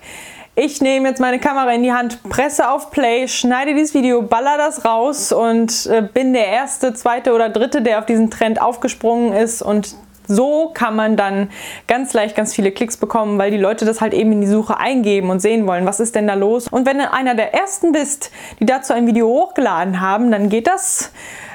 ich 0.54 0.80
nehme 0.80 1.08
jetzt 1.08 1.18
meine 1.18 1.40
Kamera 1.40 1.72
in 1.72 1.82
die 1.82 1.92
Hand, 1.92 2.22
presse 2.28 2.70
auf 2.70 2.92
Play, 2.92 3.26
schneide 3.26 3.74
dieses 3.74 3.94
Video, 3.94 4.22
baller 4.22 4.56
das 4.56 4.84
raus 4.84 5.32
und 5.32 5.86
äh, 5.86 6.02
bin 6.02 6.32
der 6.32 6.46
erste, 6.46 6.94
zweite 6.94 7.32
oder 7.32 7.48
dritte, 7.48 7.82
der 7.82 7.98
auf 7.98 8.06
diesen 8.06 8.30
Trend 8.30 8.62
aufgesprungen 8.62 9.32
ist 9.32 9.62
und 9.62 9.96
so 10.28 10.70
kann 10.72 10.94
man 10.94 11.16
dann 11.16 11.50
ganz 11.88 12.12
leicht 12.12 12.36
ganz 12.36 12.54
viele 12.54 12.70
Klicks 12.70 12.98
bekommen, 12.98 13.36
weil 13.36 13.50
die 13.50 13.56
Leute 13.56 13.84
das 13.84 14.00
halt 14.00 14.14
eben 14.14 14.30
in 14.30 14.42
die 14.42 14.46
Suche 14.46 14.78
eingeben 14.78 15.30
und 15.30 15.40
sehen 15.40 15.66
wollen, 15.66 15.86
was 15.86 15.98
ist 15.98 16.14
denn 16.14 16.28
da 16.28 16.34
los. 16.34 16.68
Und 16.68 16.86
wenn 16.86 16.98
du 16.98 17.12
einer 17.12 17.34
der 17.34 17.52
ersten 17.52 17.90
bist, 17.90 18.30
die 18.60 18.66
dazu 18.66 18.92
ein 18.92 19.08
Video 19.08 19.26
hochgeladen 19.26 20.00
haben, 20.00 20.30
dann 20.30 20.50
geht 20.50 20.68
das 20.68 21.10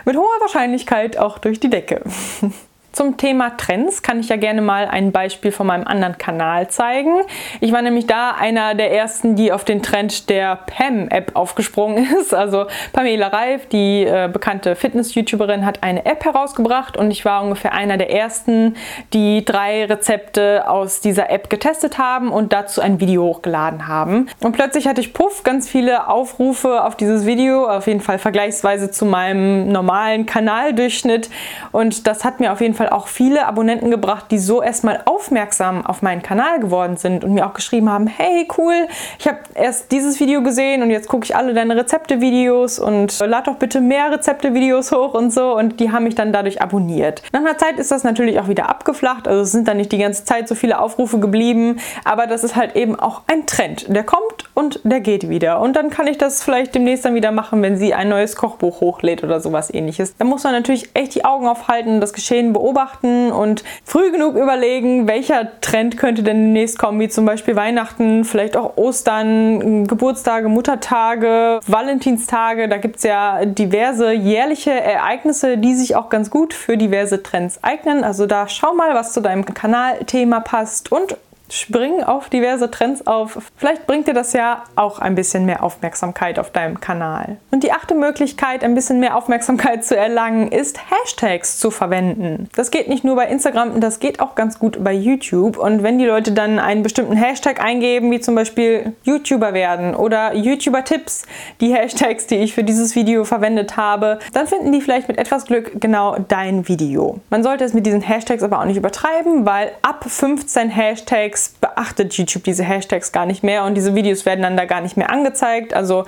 mit 0.05 0.15
hoher 0.15 0.41
Wahrscheinlichkeit 0.41 1.17
auch 1.17 1.37
durch 1.37 1.59
die 1.59 1.69
Decke. 1.69 2.01
Zum 2.93 3.17
Thema 3.17 3.57
Trends 3.57 4.03
kann 4.03 4.19
ich 4.19 4.29
ja 4.29 4.35
gerne 4.35 4.61
mal 4.61 4.87
ein 4.87 5.11
Beispiel 5.11 5.51
von 5.51 5.65
meinem 5.65 5.87
anderen 5.87 6.19
Kanal 6.19 6.67
zeigen. 6.67 7.21
Ich 7.59 7.71
war 7.71 7.81
nämlich 7.81 8.05
da 8.05 8.35
einer 8.39 8.75
der 8.75 8.93
ersten, 8.93 9.35
die 9.35 9.51
auf 9.51 9.65
den 9.65 9.81
Trend 9.81 10.29
der 10.29 10.57
Pam-App 10.67 11.31
aufgesprungen 11.33 12.07
ist. 12.19 12.35
Also 12.35 12.67
Pamela 12.91 13.29
Reif, 13.29 13.65
die 13.65 14.03
äh, 14.03 14.29
bekannte 14.31 14.75
Fitness-YouTuberin, 14.75 15.65
hat 15.65 15.81
eine 15.81 16.05
App 16.05 16.23
herausgebracht 16.23 16.95
und 16.95 17.09
ich 17.09 17.25
war 17.25 17.41
ungefähr 17.41 17.73
einer 17.73 17.97
der 17.97 18.11
ersten, 18.11 18.75
die 19.11 19.43
drei 19.43 19.85
Rezepte 19.85 20.69
aus 20.69 21.01
dieser 21.01 21.31
App 21.31 21.49
getestet 21.49 21.97
haben 21.97 22.31
und 22.31 22.53
dazu 22.53 22.79
ein 22.79 22.99
Video 22.99 23.23
hochgeladen 23.23 23.87
haben. 23.87 24.29
Und 24.43 24.51
plötzlich 24.51 24.87
hatte 24.87 25.01
ich 25.01 25.15
puff 25.15 25.41
ganz 25.41 25.67
viele 25.67 26.09
Aufrufe 26.09 26.83
auf 26.83 26.95
dieses 26.95 27.25
Video, 27.25 27.67
auf 27.67 27.87
jeden 27.87 28.01
Fall 28.01 28.19
vergleichsweise 28.19 28.91
zu 28.91 29.07
meinem 29.07 29.69
normalen 29.69 30.27
Kanaldurchschnitt 30.27 31.31
und 31.71 32.05
das 32.05 32.23
hat 32.23 32.39
mir 32.39 32.53
auf 32.53 32.61
jeden 32.61 32.75
Fall 32.75 32.82
Fall 32.83 32.89
auch 32.89 33.07
viele 33.07 33.45
Abonnenten 33.45 33.91
gebracht, 33.91 34.25
die 34.31 34.37
so 34.37 34.61
erstmal 34.61 35.01
aufmerksam 35.05 35.85
auf 35.85 36.01
meinen 36.01 36.21
Kanal 36.21 36.59
geworden 36.59 36.97
sind 36.97 37.23
und 37.23 37.33
mir 37.33 37.45
auch 37.45 37.53
geschrieben 37.53 37.89
haben, 37.89 38.07
hey 38.07 38.47
cool, 38.57 38.87
ich 39.19 39.27
habe 39.27 39.39
erst 39.55 39.91
dieses 39.91 40.19
Video 40.19 40.43
gesehen 40.43 40.81
und 40.81 40.89
jetzt 40.89 41.07
gucke 41.07 41.25
ich 41.25 41.35
alle 41.35 41.53
deine 41.53 41.75
Rezepte-Videos 41.75 42.79
und 42.79 43.19
lad 43.19 43.47
doch 43.47 43.55
bitte 43.55 43.81
mehr 43.81 44.11
Rezepte-Videos 44.11 44.91
hoch 44.91 45.13
und 45.13 45.31
so 45.31 45.55
und 45.55 45.79
die 45.79 45.91
haben 45.91 46.03
mich 46.03 46.15
dann 46.15 46.33
dadurch 46.33 46.61
abonniert. 46.61 47.21
Nach 47.31 47.39
einer 47.39 47.57
Zeit 47.57 47.77
ist 47.77 47.91
das 47.91 48.03
natürlich 48.03 48.39
auch 48.39 48.47
wieder 48.47 48.69
abgeflacht, 48.69 49.27
also 49.27 49.41
es 49.41 49.51
sind 49.51 49.67
dann 49.67 49.77
nicht 49.77 49.91
die 49.91 49.97
ganze 49.97 50.25
Zeit 50.25 50.47
so 50.47 50.55
viele 50.55 50.79
Aufrufe 50.79 51.19
geblieben, 51.19 51.77
aber 52.03 52.27
das 52.27 52.43
ist 52.43 52.55
halt 52.55 52.75
eben 52.75 52.99
auch 52.99 53.21
ein 53.27 53.45
Trend. 53.45 53.85
Der 53.87 54.03
kommt 54.03 54.49
und 54.53 54.81
der 54.83 54.99
geht 54.99 55.29
wieder 55.29 55.61
und 55.61 55.75
dann 55.75 55.89
kann 55.89 56.07
ich 56.07 56.17
das 56.17 56.43
vielleicht 56.43 56.75
demnächst 56.75 57.05
dann 57.05 57.15
wieder 57.15 57.31
machen, 57.31 57.61
wenn 57.61 57.77
sie 57.77 57.93
ein 57.93 58.09
neues 58.09 58.35
Kochbuch 58.35 58.81
hochlädt 58.81 59.23
oder 59.23 59.39
sowas 59.39 59.73
ähnliches. 59.73 60.15
Da 60.17 60.25
muss 60.25 60.43
man 60.43 60.53
natürlich 60.53 60.89
echt 60.93 61.15
die 61.15 61.25
Augen 61.25 61.47
aufhalten, 61.47 62.01
das 62.01 62.13
Geschehen 62.13 62.53
beobachten 62.53 62.72
beobachten 62.73 63.31
und 63.31 63.63
früh 63.83 64.11
genug 64.11 64.35
überlegen, 64.35 65.07
welcher 65.07 65.59
Trend 65.61 65.97
könnte 65.97 66.23
denn 66.23 66.43
demnächst 66.43 66.79
kommen, 66.79 66.99
wie 66.99 67.09
zum 67.09 67.25
Beispiel 67.25 67.55
Weihnachten, 67.55 68.25
vielleicht 68.25 68.57
auch 68.57 68.77
Ostern, 68.77 69.85
Geburtstage, 69.87 70.49
Muttertage, 70.49 71.59
Valentinstage. 71.67 72.67
Da 72.67 72.77
gibt 72.77 72.97
es 72.97 73.03
ja 73.03 73.45
diverse 73.45 74.11
jährliche 74.11 74.71
Ereignisse, 74.71 75.57
die 75.57 75.75
sich 75.75 75.95
auch 75.95 76.09
ganz 76.09 76.29
gut 76.29 76.53
für 76.53 76.77
diverse 76.77 77.21
Trends 77.21 77.59
eignen. 77.63 78.03
Also 78.03 78.25
da 78.25 78.47
schau 78.47 78.73
mal, 78.73 78.93
was 78.95 79.13
zu 79.13 79.21
deinem 79.21 79.45
Kanalthema 79.45 80.39
passt 80.39 80.91
und 80.91 81.17
spring 81.53 82.03
auf 82.03 82.29
diverse 82.29 82.71
Trends 82.71 83.05
auf. 83.05 83.37
Vielleicht 83.57 83.85
bringt 83.85 84.07
dir 84.07 84.13
das 84.13 84.33
ja 84.33 84.63
auch 84.75 84.99
ein 84.99 85.13
bisschen 85.13 85.45
mehr 85.45 85.63
Aufmerksamkeit 85.63 86.39
auf 86.39 86.49
deinem 86.49 86.79
Kanal. 86.79 87.37
Und 87.51 87.63
die 87.63 87.71
achte 87.71 87.93
Möglichkeit, 87.93 88.63
ein 88.63 88.73
bisschen 88.73 88.99
mehr 88.99 89.15
Aufmerksamkeit 89.15 89.85
zu 89.85 89.95
erlangen, 89.95 90.51
ist 90.51 90.79
Hashtags 90.89 91.59
zu 91.59 91.69
verwenden. 91.69 92.49
Das 92.55 92.71
geht 92.71 92.89
nicht 92.89 93.03
nur 93.03 93.15
bei 93.15 93.27
Instagram, 93.27 93.79
das 93.79 93.99
geht 93.99 94.19
auch 94.19 94.33
ganz 94.33 94.57
gut 94.57 94.83
bei 94.83 94.93
YouTube. 94.93 95.57
Und 95.57 95.83
wenn 95.83 95.99
die 95.99 96.05
Leute 96.05 96.31
dann 96.31 96.57
einen 96.57 96.81
bestimmten 96.81 97.15
Hashtag 97.15 97.63
eingeben, 97.63 98.09
wie 98.09 98.19
zum 98.19 98.33
Beispiel 98.33 98.93
YouTuber 99.03 99.53
werden 99.53 99.95
oder 99.95 100.33
YouTuber-Tipps, 100.33 101.23
die 101.61 101.73
Hashtags, 101.73 102.25
die 102.25 102.37
ich 102.37 102.53
für 102.53 102.63
dieses 102.63 102.95
Video 102.95 103.25
verwendet 103.25 103.77
habe, 103.77 104.17
dann 104.33 104.47
finden 104.47 104.71
die 104.71 104.81
vielleicht 104.81 105.07
mit 105.07 105.19
etwas 105.19 105.45
Glück 105.45 105.79
genau 105.79 106.17
dein 106.27 106.67
Video. 106.67 107.19
Man 107.29 107.43
sollte 107.43 107.63
es 107.63 107.73
mit 107.73 107.85
diesen 107.85 108.01
Hashtags 108.01 108.41
aber 108.41 108.59
auch 108.59 108.65
nicht 108.65 108.77
übertreiben, 108.77 109.45
weil 109.45 109.71
ab 109.83 110.05
15 110.07 110.69
Hashtags 110.69 111.42
Beachtet 111.49 112.13
YouTube 112.13 112.43
diese 112.43 112.63
Hashtags 112.63 113.11
gar 113.11 113.25
nicht 113.25 113.43
mehr 113.43 113.63
und 113.63 113.75
diese 113.75 113.95
Videos 113.95 114.25
werden 114.25 114.41
dann 114.41 114.57
da 114.57 114.65
gar 114.65 114.81
nicht 114.81 114.97
mehr 114.97 115.09
angezeigt. 115.09 115.73
Also 115.73 116.05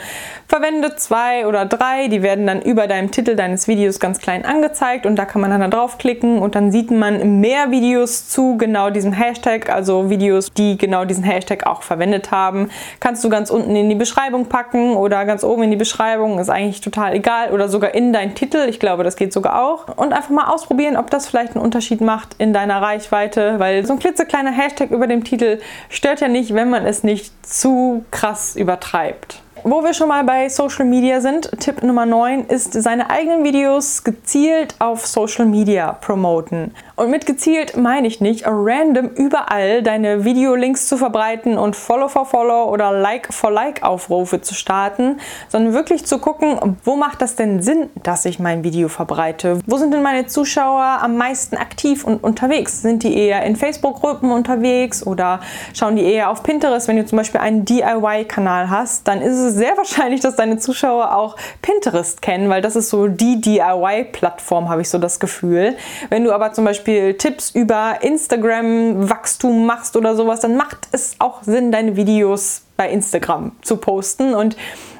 verwende 0.47 0.95
zwei 0.95 1.47
oder 1.47 1.65
drei, 1.65 2.07
die 2.07 2.21
werden 2.21 2.45
dann 2.45 2.61
über 2.61 2.87
deinem 2.87 3.11
Titel 3.11 3.35
deines 3.35 3.67
Videos 3.67 3.99
ganz 3.99 4.19
klein 4.19 4.45
angezeigt 4.45 5.05
und 5.05 5.15
da 5.15 5.25
kann 5.25 5.41
man 5.41 5.51
dann 5.51 5.61
da 5.61 5.67
draufklicken 5.67 6.39
und 6.39 6.55
dann 6.55 6.71
sieht 6.71 6.91
man 6.91 7.39
mehr 7.39 7.71
Videos 7.71 8.29
zu 8.29 8.57
genau 8.57 8.89
diesem 8.89 9.13
Hashtag, 9.13 9.69
also 9.69 10.09
Videos, 10.09 10.51
die 10.53 10.77
genau 10.77 11.05
diesen 11.05 11.23
Hashtag 11.23 11.65
auch 11.65 11.81
verwendet 11.81 12.31
haben. 12.31 12.69
Kannst 12.99 13.23
du 13.23 13.29
ganz 13.29 13.49
unten 13.49 13.75
in 13.75 13.89
die 13.89 13.95
Beschreibung 13.95 14.45
packen 14.45 14.95
oder 14.95 15.25
ganz 15.25 15.43
oben 15.43 15.63
in 15.63 15.71
die 15.71 15.77
Beschreibung, 15.77 16.39
ist 16.39 16.49
eigentlich 16.49 16.81
total 16.81 17.13
egal 17.13 17.51
oder 17.51 17.69
sogar 17.69 17.93
in 17.93 18.13
deinen 18.13 18.35
Titel. 18.35 18.65
Ich 18.69 18.79
glaube, 18.79 19.03
das 19.03 19.15
geht 19.15 19.33
sogar 19.33 19.61
auch. 19.61 19.87
Und 19.97 20.13
einfach 20.13 20.29
mal 20.29 20.47
ausprobieren, 20.47 20.97
ob 20.97 21.09
das 21.09 21.27
vielleicht 21.27 21.55
einen 21.55 21.63
Unterschied 21.63 22.01
macht 22.01 22.35
in 22.37 22.53
deiner 22.53 22.81
Reichweite, 22.81 23.59
weil 23.59 23.85
so 23.85 23.93
ein 23.93 23.99
klitzekleiner 23.99 24.51
Hashtag 24.51 24.91
über 24.91 25.07
dem 25.15 25.23
Titel 25.23 25.59
stört 25.89 26.21
ja 26.21 26.27
nicht, 26.27 26.53
wenn 26.53 26.69
man 26.69 26.85
es 26.85 27.03
nicht 27.03 27.31
zu 27.45 28.05
krass 28.11 28.55
übertreibt. 28.55 29.41
Wo 29.63 29.83
wir 29.83 29.95
schon 29.95 30.09
mal 30.09 30.23
bei 30.23 30.47
Social 30.49 30.85
Media 30.85 31.21
sind, 31.21 31.49
Tipp 31.59 31.81
Nummer 31.81 32.05
9 32.05 32.45
ist, 32.45 32.73
seine 32.73 33.09
eigenen 33.09 33.43
Videos 33.43 34.03
gezielt 34.03 34.75
auf 34.77 35.07
Social 35.07 35.45
Media 35.47 35.93
promoten. 35.93 36.75
Und 36.97 37.11
mit 37.11 37.25
gezielt 37.25 37.75
meine 37.75 38.07
ich 38.07 38.21
nicht, 38.21 38.45
random 38.47 39.09
überall 39.09 39.83
deine 39.83 40.23
Videolinks 40.23 40.87
zu 40.87 40.95
verbreiten 40.95 41.57
und 41.57 41.75
Follow 41.75 42.07
for 42.07 42.25
Follow 42.25 42.71
oder 42.71 42.93
Like 42.93 43.33
for 43.33 43.51
Like 43.51 43.83
Aufrufe 43.83 44.39
zu 44.39 44.53
starten, 44.53 45.19
sondern 45.49 45.73
wirklich 45.73 46.05
zu 46.05 46.19
gucken, 46.19 46.77
wo 46.85 46.95
macht 46.95 47.21
das 47.21 47.35
denn 47.35 47.61
Sinn, 47.61 47.89
dass 48.01 48.23
ich 48.23 48.39
mein 48.39 48.63
Video 48.63 48.87
verbreite? 48.87 49.59
Wo 49.65 49.75
sind 49.75 49.93
denn 49.93 50.03
meine 50.03 50.27
Zuschauer 50.27 50.99
am 51.01 51.17
meisten 51.17 51.57
aktiv 51.57 52.05
und 52.05 52.23
unterwegs? 52.23 52.81
Sind 52.81 53.03
die 53.03 53.17
eher 53.17 53.43
in 53.43 53.57
Facebook-Gruppen 53.57 54.31
unterwegs 54.31 55.05
oder 55.05 55.41
schauen 55.73 55.97
die 55.97 56.05
eher 56.05 56.29
auf 56.29 56.43
Pinterest? 56.43 56.87
Wenn 56.87 56.95
du 56.95 57.05
zum 57.05 57.17
Beispiel 57.17 57.41
einen 57.41 57.65
DIY-Kanal 57.65 58.69
hast, 58.69 59.05
dann 59.05 59.21
ist 59.21 59.35
es 59.35 59.55
sehr 59.55 59.75
wahrscheinlich, 59.77 60.21
dass 60.21 60.37
deine 60.37 60.59
Zuschauer 60.59 61.13
auch 61.13 61.35
Pinterest 61.61 62.21
kennen, 62.21 62.49
weil 62.49 62.61
das 62.61 62.77
ist 62.77 62.89
so 62.89 63.07
die 63.07 63.41
DIY-Plattform, 63.41 64.69
habe 64.69 64.81
ich 64.81 64.89
so 64.89 64.97
das 64.97 65.19
Gefühl. 65.19 65.75
Wenn 66.09 66.23
du 66.23 66.31
aber 66.31 66.53
zum 66.53 66.63
Beispiel 66.63 66.84
Beispiel 66.85 67.15
Tipps 67.15 67.49
über 67.49 67.97
Instagram-Wachstum 68.01 69.65
machst 69.65 69.97
oder 69.97 70.15
sowas, 70.15 70.41
dann 70.41 70.55
macht 70.55 70.87
es 70.91 71.15
auch 71.17 71.41
Sinn, 71.41 71.71
deine 71.71 71.95
Videos 71.95 72.61
bei 72.77 72.91
Instagram 72.91 73.53
zu 73.63 73.77
posten. 73.77 74.35
Und 74.35 74.55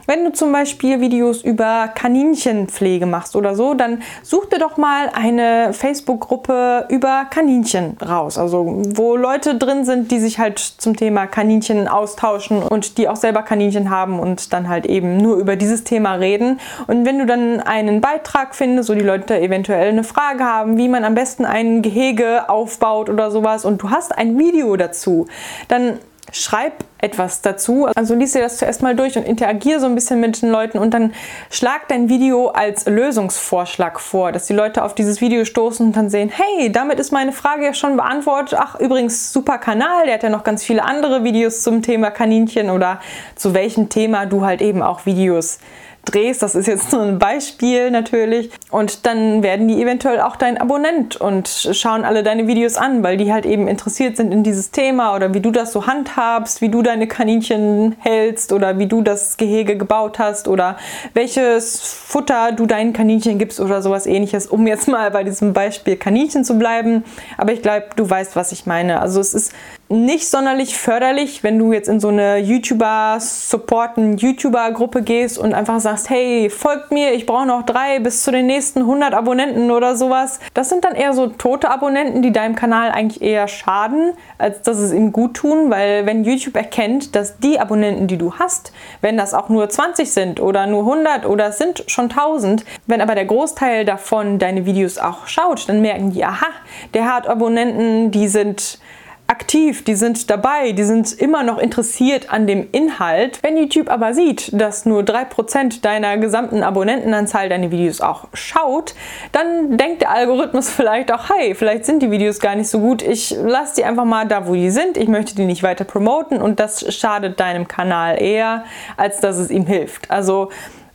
wenn 0.06 0.24
du 0.24 0.32
zum 0.32 0.52
Beispiel 0.52 1.02
Videos 1.02 1.42
über 1.44 1.90
Kaninchenpflege 1.94 3.06
machst 3.06 3.36
oder 3.36 3.56
so, 3.56 3.74
dann 3.74 4.02
such 4.24 4.46
dir 4.48 4.60
doch 4.60 4.78
mal 4.78 5.10
eine 5.14 5.74
Facebook-Gruppe 5.74 6.86
über 6.90 7.26
Kaninchen 7.30 7.98
raus. 8.06 8.38
Also 8.38 8.82
wo 8.96 9.16
Leute 9.16 9.58
drin 9.58 9.86
sind, 9.86 10.12
die 10.12 10.20
sich 10.20 10.40
halt 10.40 10.60
zum 10.60 10.96
Thema 10.96 11.28
Kaninchen 11.28 11.88
austauschen 11.88 12.62
und 12.64 12.98
die 12.98 13.10
auch 13.10 13.16
selber 13.16 13.42
Kaninchen 13.42 13.90
haben 13.90 14.20
und 14.20 14.54
dann 14.54 14.70
halt 14.70 14.86
eben 14.86 15.18
nur 15.18 15.38
über 15.38 15.56
dieses 15.56 15.84
Thema 15.84 16.16
reden. 16.16 16.60
Und 16.88 17.06
wenn 17.06 17.20
du 17.20 17.26
dann 17.26 17.60
einen 17.62 18.02
Beitrag 18.02 18.56
findest, 18.56 18.90
wo 18.90 18.94
die 18.94 19.02
Leute 19.02 19.40
eventuell 19.40 19.90
eine 19.90 20.04
Frage 20.04 20.44
haben, 20.44 20.78
wie 20.78 20.88
man 20.88 21.04
am 21.04 21.16
besten 21.16 21.46
ein 21.46 21.82
Gehege 21.82 22.50
aufbaut 22.50 23.10
oder 23.10 23.32
sowas 23.32 23.66
und 23.66 23.82
du 23.82 23.90
hast 23.90 24.18
ein 24.18 24.38
Video 24.38 24.76
dazu, 24.76 25.28
dann 25.68 26.00
schreib 26.36 26.84
etwas 27.00 27.42
dazu. 27.42 27.88
Also 27.96 28.14
lies 28.14 28.34
dir 28.34 28.42
das 28.42 28.58
zuerst 28.58 28.82
mal 28.82 28.96
durch 28.96 29.18
und 29.18 29.24
interagier 29.24 29.80
so 29.80 29.86
ein 29.86 29.96
bisschen 29.96 30.20
mit 30.20 30.42
den 30.42 30.50
Leuten 30.50 30.78
und 30.78 30.94
dann 30.94 31.14
schlag 31.50 31.88
dein 31.88 32.10
Video 32.10 32.48
als 32.50 32.86
Lösungsvorschlag 32.86 34.00
vor, 34.00 34.32
dass 34.32 34.46
die 34.48 34.54
Leute 34.54 34.84
auf 34.84 34.96
dieses 34.96 35.22
Video 35.22 35.46
stoßen 35.46 35.86
und 35.86 35.96
dann 35.96 36.10
sehen, 36.10 36.30
hey, 36.30 36.72
damit 36.72 37.00
ist 37.00 37.12
meine 37.12 37.32
Frage 37.32 37.66
ja 37.66 37.74
schon 37.74 37.96
beantwortet. 37.96 38.60
Ach, 38.62 38.80
übrigens, 38.80 39.32
super 39.32 39.58
Kanal, 39.58 40.06
der 40.06 40.16
hat 40.16 40.24
ja 40.24 40.30
noch 40.30 40.44
ganz 40.44 40.64
viele 40.64 40.84
andere 40.84 41.24
Videos 41.24 41.62
zum 41.62 41.82
Thema 41.82 42.12
Kaninchen 42.12 42.70
oder 42.70 43.00
zu 43.36 43.54
welchem 43.54 43.90
Thema 43.90 44.26
du 44.26 44.44
halt 44.44 44.62
eben 44.62 44.82
auch 44.82 45.06
Videos 45.06 45.60
drehst, 46.06 46.42
das 46.42 46.56
ist 46.56 46.68
jetzt 46.68 46.92
nur 46.92 47.02
ein 47.02 47.20
Beispiel 47.20 47.92
natürlich, 47.92 48.52
und 48.72 49.06
dann 49.06 49.44
werden 49.44 49.68
die 49.68 49.82
eventuell 49.82 50.22
auch 50.22 50.36
dein 50.36 50.58
Abonnent 50.58 51.16
und 51.16 51.48
schauen 51.48 52.04
alle 52.06 52.24
deine 52.24 52.48
Videos 52.48 52.78
an, 52.78 53.04
weil 53.04 53.18
die 53.18 53.32
halt 53.32 53.46
eben 53.46 53.68
interessiert 53.68 54.18
sind 54.18 54.32
in 54.32 54.44
dieses 54.44 54.72
Thema 54.72 55.16
oder 55.16 55.34
wie 55.34 55.40
du 55.40 55.52
das 55.52 55.72
so 55.72 55.88
handhabst, 55.88 56.62
wie 56.62 56.70
du 56.70 56.82
deine 56.82 57.08
Kaninchen 57.08 57.96
hältst 58.00 58.54
oder 58.54 58.78
wie 58.80 58.88
du 58.88 59.02
das 59.02 59.38
Gehege 59.38 59.78
gebaut 59.78 60.20
hast 60.20 60.48
oder 60.48 60.78
welches 61.14 61.82
Futter 61.82 62.52
du 62.52 62.66
deinen 62.66 62.94
Kaninchen 62.94 63.38
gibst 63.38 63.60
oder 63.60 63.82
sowas 63.82 64.06
ähnliches, 64.06 64.48
um 64.48 64.68
jetzt 64.68 64.88
mal 64.88 65.12
bei 65.12 65.24
diesem 65.24 65.54
Beispiel 65.54 65.96
Kaninchen 65.96 66.44
zu 66.44 66.58
bleiben. 66.58 67.04
Aber 67.38 67.54
ich 67.54 67.62
glaube, 67.62 67.88
du 67.96 68.10
weißt, 68.10 68.36
was 68.36 68.52
ich 68.52 68.66
meine. 68.66 69.02
Also 69.02 69.20
es 69.20 69.34
ist 69.34 69.54
nicht 69.88 70.28
sonderlich 70.28 70.76
förderlich, 70.78 71.44
wenn 71.44 71.60
du 71.60 71.72
jetzt 71.72 71.88
in 71.88 72.00
so 72.00 72.08
eine 72.08 72.38
YouTuber-supporten 72.40 74.18
YouTuber-Gruppe 74.18 75.04
gehst 75.04 75.38
und 75.38 75.54
einfach 75.54 75.80
sagst, 75.80 76.10
hey, 76.10 76.50
folgt 76.50 76.92
mir, 76.92 77.14
ich 77.14 77.28
brauche 77.28 77.46
noch 77.46 77.64
drei 77.64 78.00
bis 78.00 78.24
zu 78.24 78.32
den 78.32 78.48
nächsten 78.48 78.80
100 78.80 79.14
Abonnenten 79.14 79.70
oder 79.70 79.96
sowas. 79.96 80.40
Das 80.56 80.70
sind 80.70 80.86
dann 80.86 80.96
eher 80.96 81.14
so 81.14 81.28
tote 81.28 81.70
Abonnenten, 81.70 82.24
die 82.24 82.32
deinem 82.32 82.56
Kanal 82.56 82.90
eigentlich 82.90 83.22
eher 83.22 83.48
schaden, 83.48 84.14
als 84.40 84.64
dass 84.64 84.78
es 84.78 84.92
ihm 84.92 85.12
gut 85.12 85.36
tun, 85.36 85.70
weil 85.70 86.08
wenn 86.08 86.24
YouTube 86.24 86.56
erkennt, 86.56 87.16
dass 87.16 87.38
die 87.38 87.60
Abonnenten, 87.60 88.08
die 88.08 88.18
du 88.18 88.34
hast, 88.34 88.74
wenn 89.02 89.18
das 89.18 89.36
auch 89.36 89.50
nur 89.50 89.70
20 89.70 90.12
sind 90.12 90.40
oder 90.40 90.66
nur 90.66 90.82
100 90.82 91.28
oder 91.28 91.50
es 91.50 91.60
sind 91.60 91.84
schon 91.86 92.06
1000, 92.06 92.66
wenn 92.88 93.02
aber 93.02 93.14
der 93.14 93.26
Großteil 93.26 93.86
davon 93.86 94.40
deine 94.40 94.66
Videos 94.66 94.98
auch 94.98 95.28
schaut, 95.28 95.70
dann 95.70 95.82
merken 95.82 96.10
die, 96.12 96.26
aha, 96.26 96.48
der 96.96 97.14
hat 97.14 97.28
Abonnenten, 97.28 98.10
die 98.10 98.28
sind 98.28 98.80
aktiv, 99.28 99.84
die 99.84 99.96
sind 99.96 100.30
dabei, 100.30 100.72
die 100.72 100.84
sind 100.84 101.12
immer 101.14 101.44
noch 101.44 101.58
interessiert 101.58 102.32
an 102.32 102.46
dem 102.46 102.68
Inhalt. 102.72 103.40
Wenn 103.42 103.58
YouTube 103.58 103.90
aber 103.90 104.14
sieht, 104.14 104.50
dass 104.54 104.86
nur 104.86 105.02
3% 105.02 105.82
deiner 105.82 106.18
gesamten 106.18 106.62
Abonnentenanzahl 106.62 107.50
deine 107.50 107.72
Videos 107.72 108.02
auch 108.02 108.28
schaut, 108.34 108.94
dann 109.32 109.78
denkt 109.78 110.02
der 110.02 110.12
Algorithmus 110.12 110.70
vielleicht 110.76 111.12
auch, 111.12 111.30
hey, 111.30 111.56
vielleicht 111.56 111.86
sind 111.86 112.04
die 112.04 112.12
Videos 112.12 112.40
gar 112.40 112.56
nicht 112.56 112.70
so 112.70 112.80
gut, 112.80 113.02
ich 113.02 113.36
lasse 113.44 113.76
die 113.78 113.86
einfach 113.86 114.06
mal 114.06 114.28
da, 114.28 114.48
wo 114.48 114.54
die 114.54 114.70
sind, 114.70 114.96
ich 114.96 115.08
möchte 115.08 115.36
die 115.36 115.46
nicht 115.46 115.64
weiter 115.64 115.86
promoten 115.86 116.42
und 116.42 116.60
das 116.60 116.94
schadet 116.96 117.40
deinem 117.40 117.68
Kanal 117.68 118.22
eher, 118.22 118.66
als 118.96 119.20
dass 119.22 119.38
es 119.38 119.50
ihm 119.50 119.66
hilft. 119.66 120.12
Also 120.12 120.50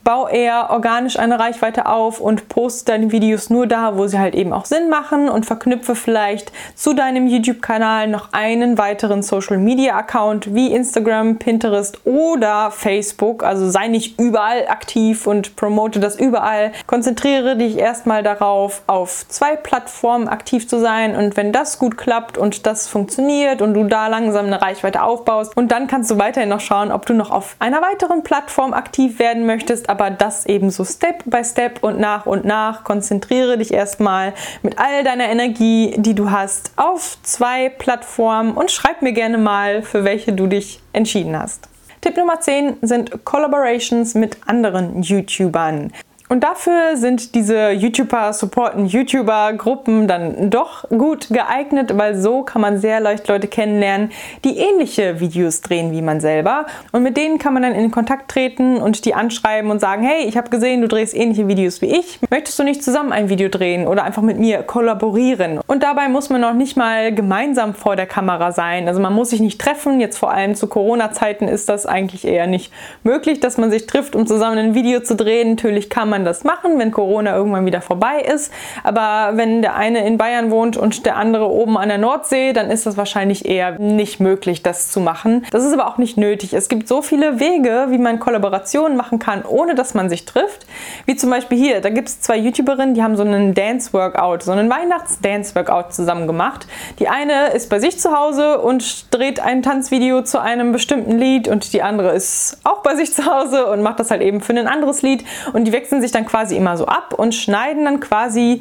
bau 0.05 0.29
eher 0.29 0.71
organisch 0.71 1.19
eine 1.19 1.39
Reichweite 1.39 1.87
auf 1.87 2.21
und 2.21 2.49
poste 2.49 2.93
deine 2.93 3.13
Videos 3.13 3.51
nur 3.51 3.67
da, 3.67 3.97
wo 3.97 4.07
sie 4.07 4.19
halt 4.19 4.35
eben 4.35 4.53
auch 4.53 4.65
Sinn 4.65 4.89
machen 4.89 5.29
und 5.29 5.47
verknüpfe 5.47 5.95
vielleicht 5.95 6.53
zu 6.75 6.95
deinem 6.95 7.27
YouTube-Kanal 7.27 8.09
noch 8.09 8.33
einen 8.33 8.79
weiteren 8.79 9.23
Social-Media-Account 9.23 10.55
wie 10.55 10.73
Instagram, 10.73 11.37
Pinterest 11.37 12.01
oder 12.05 12.71
Facebook. 12.71 13.45
Also 13.45 13.71
sei 13.71 13.89
nicht 13.89 14.19
überall 14.19 14.69
aktiv 14.69 15.27
und 15.27 15.57
promote 15.57 16.01
das 16.01 16.19
überall. 16.19 16.73
Konzentriere 16.87 17.57
dich 17.57 17.79
erstmal 17.79 18.23
darauf, 18.23 18.83
auf 18.87 19.27
zwei 19.29 19.57
Plattformen 19.57 20.29
aktiv 20.29 20.69
zu 20.69 20.81
sein 20.81 21.15
und 21.15 21.37
wenn 21.37 21.53
das 21.53 21.79
gut 21.79 21.97
klappt 21.99 22.39
und 22.39 22.67
das 22.67 22.89
funktioniert 22.89 23.63
und 23.63 23.75
du 23.75 23.85
da 23.85 24.09
langsam 24.09 24.47
eine 24.47 24.63
Reichweite 24.63 25.03
aufbaust 25.03 25.57
und 25.57 25.71
dann 25.71 25.87
kannst 25.87 26.11
du 26.11 26.19
weiterhin 26.19 26.49
noch 26.49 26.61
schauen, 26.61 26.91
ob 26.91 27.07
du 27.07 27.15
noch 27.15 27.31
auf 27.31 27.57
einer 27.59 27.83
weiteren 27.83 28.23
Plattform 28.23 28.73
aktiv 28.73 29.19
werden 29.19 29.47
möchtest, 29.47 29.91
aber 29.91 30.00
das 30.09 30.47
eben 30.47 30.71
so 30.71 30.85
Step 30.87 31.25
by 31.27 31.45
Step 31.45 31.83
und 31.83 32.01
nach 32.01 32.25
und 32.25 32.47
nach. 32.47 32.85
Konzentriere 32.85 33.59
dich 33.59 33.75
erstmal 33.75 34.33
mit 34.63 34.79
all 34.79 35.05
deiner 35.05 35.29
Energie, 35.29 35.95
die 35.99 36.15
du 36.15 36.31
hast, 36.31 36.73
auf 36.77 37.19
zwei 37.23 37.69
Plattformen 37.69 38.53
und 38.53 38.71
schreib 38.71 39.03
mir 39.03 39.13
gerne 39.13 39.37
mal, 39.37 39.83
für 39.83 40.05
welche 40.05 40.33
du 40.33 40.47
dich 40.47 40.81
entschieden 40.95 41.39
hast. 41.39 41.69
Tipp 42.01 42.17
Nummer 42.17 42.41
10 42.41 42.79
sind 42.81 43.27
Collaborations 43.27 44.15
mit 44.15 44.39
anderen 44.47 45.03
YouTubern. 45.03 45.93
Und 46.31 46.45
dafür 46.45 46.97
sind 46.97 47.35
diese 47.35 47.73
YouTuber, 47.73 48.33
supporten 48.33 48.87
YouTuber-Gruppen 48.87 50.07
dann 50.07 50.49
doch 50.49 50.89
gut 50.89 51.27
geeignet, 51.29 51.99
weil 51.99 52.17
so 52.17 52.45
kann 52.45 52.63
man 52.63 52.79
sehr 52.79 53.01
leicht 53.01 53.27
Leute 53.27 53.49
kennenlernen, 53.49 54.13
die 54.45 54.57
ähnliche 54.57 55.19
Videos 55.19 55.61
drehen 55.61 55.91
wie 55.91 56.03
man 56.03 56.21
selber. 56.21 56.67
Und 56.93 57.03
mit 57.03 57.17
denen 57.17 57.41
kann 57.41 57.53
man 57.53 57.65
dann 57.65 57.75
in 57.75 57.91
Kontakt 57.91 58.31
treten 58.31 58.77
und 58.77 59.05
die 59.07 59.15
anschreiben 59.15 59.73
und 59.73 59.81
sagen, 59.81 60.05
hey, 60.05 60.25
ich 60.25 60.37
habe 60.37 60.51
gesehen, 60.51 60.83
du 60.83 60.87
drehst 60.87 61.17
ähnliche 61.17 61.49
Videos 61.49 61.83
wie 61.83 61.99
ich. 61.99 62.21
Möchtest 62.31 62.57
du 62.61 62.63
nicht 62.63 62.85
zusammen 62.85 63.11
ein 63.11 63.29
Video 63.29 63.49
drehen 63.49 63.89
oder 63.89 64.05
einfach 64.05 64.23
mit 64.23 64.39
mir 64.39 64.63
kollaborieren? 64.63 65.59
Und 65.67 65.83
dabei 65.83 66.09
muss 66.09 66.31
man 66.31 66.43
noch 66.43 66.55
nicht 66.55 66.77
mal 66.77 67.13
gemeinsam 67.13 67.75
vor 67.75 67.97
der 67.97 68.07
Kamera 68.07 68.53
sein. 68.53 68.87
Also 68.87 69.01
man 69.01 69.13
muss 69.13 69.31
sich 69.31 69.41
nicht 69.41 69.61
treffen. 69.61 69.99
Jetzt 69.99 70.17
vor 70.17 70.31
allem 70.31 70.55
zu 70.55 70.69
Corona-Zeiten 70.69 71.49
ist 71.49 71.69
das 71.69 71.87
eigentlich 71.87 72.25
eher 72.25 72.47
nicht 72.47 72.73
möglich, 73.03 73.41
dass 73.41 73.59
man 73.59 73.73
sich 73.73 73.89
trifft, 73.89 74.15
um 74.15 74.29
zusammen 74.29 74.59
ein 74.59 74.75
Video 74.77 75.01
zu 75.01 75.17
drehen. 75.17 75.51
Natürlich 75.51 75.91
kann 75.91 76.09
man 76.09 76.20
man 76.21 76.25
das 76.27 76.45
machen, 76.45 76.79
wenn 76.79 76.91
Corona 76.91 77.35
irgendwann 77.35 77.67
wieder 77.67 77.81
vorbei 77.81 78.21
ist. 78.21 78.53
Aber 78.85 79.37
wenn 79.37 79.63
der 79.63 79.75
eine 79.75 80.07
in 80.07 80.19
Bayern 80.19 80.51
wohnt 80.51 80.77
und 80.77 81.07
der 81.07 81.17
andere 81.17 81.51
oben 81.51 81.79
an 81.79 81.89
der 81.89 81.99
Nordsee, 81.99 82.53
dann 82.53 82.71
ist 82.71 82.87
das 82.87 82.97
wahrscheinlich 82.97 83.47
eher 83.47 83.79
nicht 83.79 84.21
möglich, 84.21 84.63
das 84.63 84.91
zu 84.91 85.01
machen. 85.01 85.47
Das 85.51 85.65
ist 85.65 85.73
aber 85.73 85.89
auch 85.89 85.99
nicht 85.99 86.17
nötig. 86.17 86.53
Es 86.53 86.69
gibt 86.69 86.89
so 86.89 87.03
viele 87.03 87.41
Wege, 87.41 87.87
wie 87.89 87.99
man 87.99 88.21
Kollaborationen 88.21 88.97
machen 88.97 89.19
kann, 89.19 89.45
ohne 89.45 89.75
dass 89.75 89.95
man 89.95 90.09
sich 90.09 90.27
trifft. 90.27 90.67
Wie 91.07 91.17
zum 91.17 91.31
Beispiel 91.31 91.59
hier, 91.59 91.81
da 91.81 91.89
gibt 91.89 92.09
es 92.09 92.21
zwei 92.21 92.37
YouTuberinnen, 92.37 92.95
die 92.95 93.03
haben 93.03 93.17
so 93.17 93.23
einen 93.23 93.55
Dance-Workout, 93.55 94.43
so 94.43 94.53
einen 94.53 94.71
Weihnachts-Dance-Workout 94.71 95.95
zusammen 95.95 96.27
gemacht. 96.27 96.67
Die 96.99 97.09
eine 97.09 97.49
ist 97.49 97.71
bei 97.71 97.79
sich 97.79 97.99
zu 97.99 98.17
Hause 98.17 98.61
und 98.61 99.15
dreht 99.15 99.41
ein 99.41 99.63
Tanzvideo 99.63 100.23
zu 100.23 100.41
einem 100.41 100.73
bestimmten 100.73 101.19
Lied 101.19 101.49
und 101.49 101.73
die 101.73 101.83
andere 101.83 102.13
ist 102.13 102.59
auch 102.65 102.83
bei 102.83 102.95
sich 102.95 103.15
zu 103.15 103.25
Hause 103.25 103.67
und 103.67 103.83
macht 103.83 104.01
das 104.01 104.11
halt 104.11 104.21
eben 104.21 104.41
für 104.41 104.53
ein 104.53 104.67
anderes 104.67 105.03
Lied 105.03 105.25
und 105.53 105.65
die 105.65 105.73
wechseln 105.73 106.03
sich 106.03 106.10
dann 106.15 106.27
quasi 106.27 106.57
immer 106.57 106.77
so 106.77 106.87
ab 106.87 107.15
und 107.15 107.35
schneiden 107.35 107.85
dann 107.85 108.01
quasi 108.01 108.61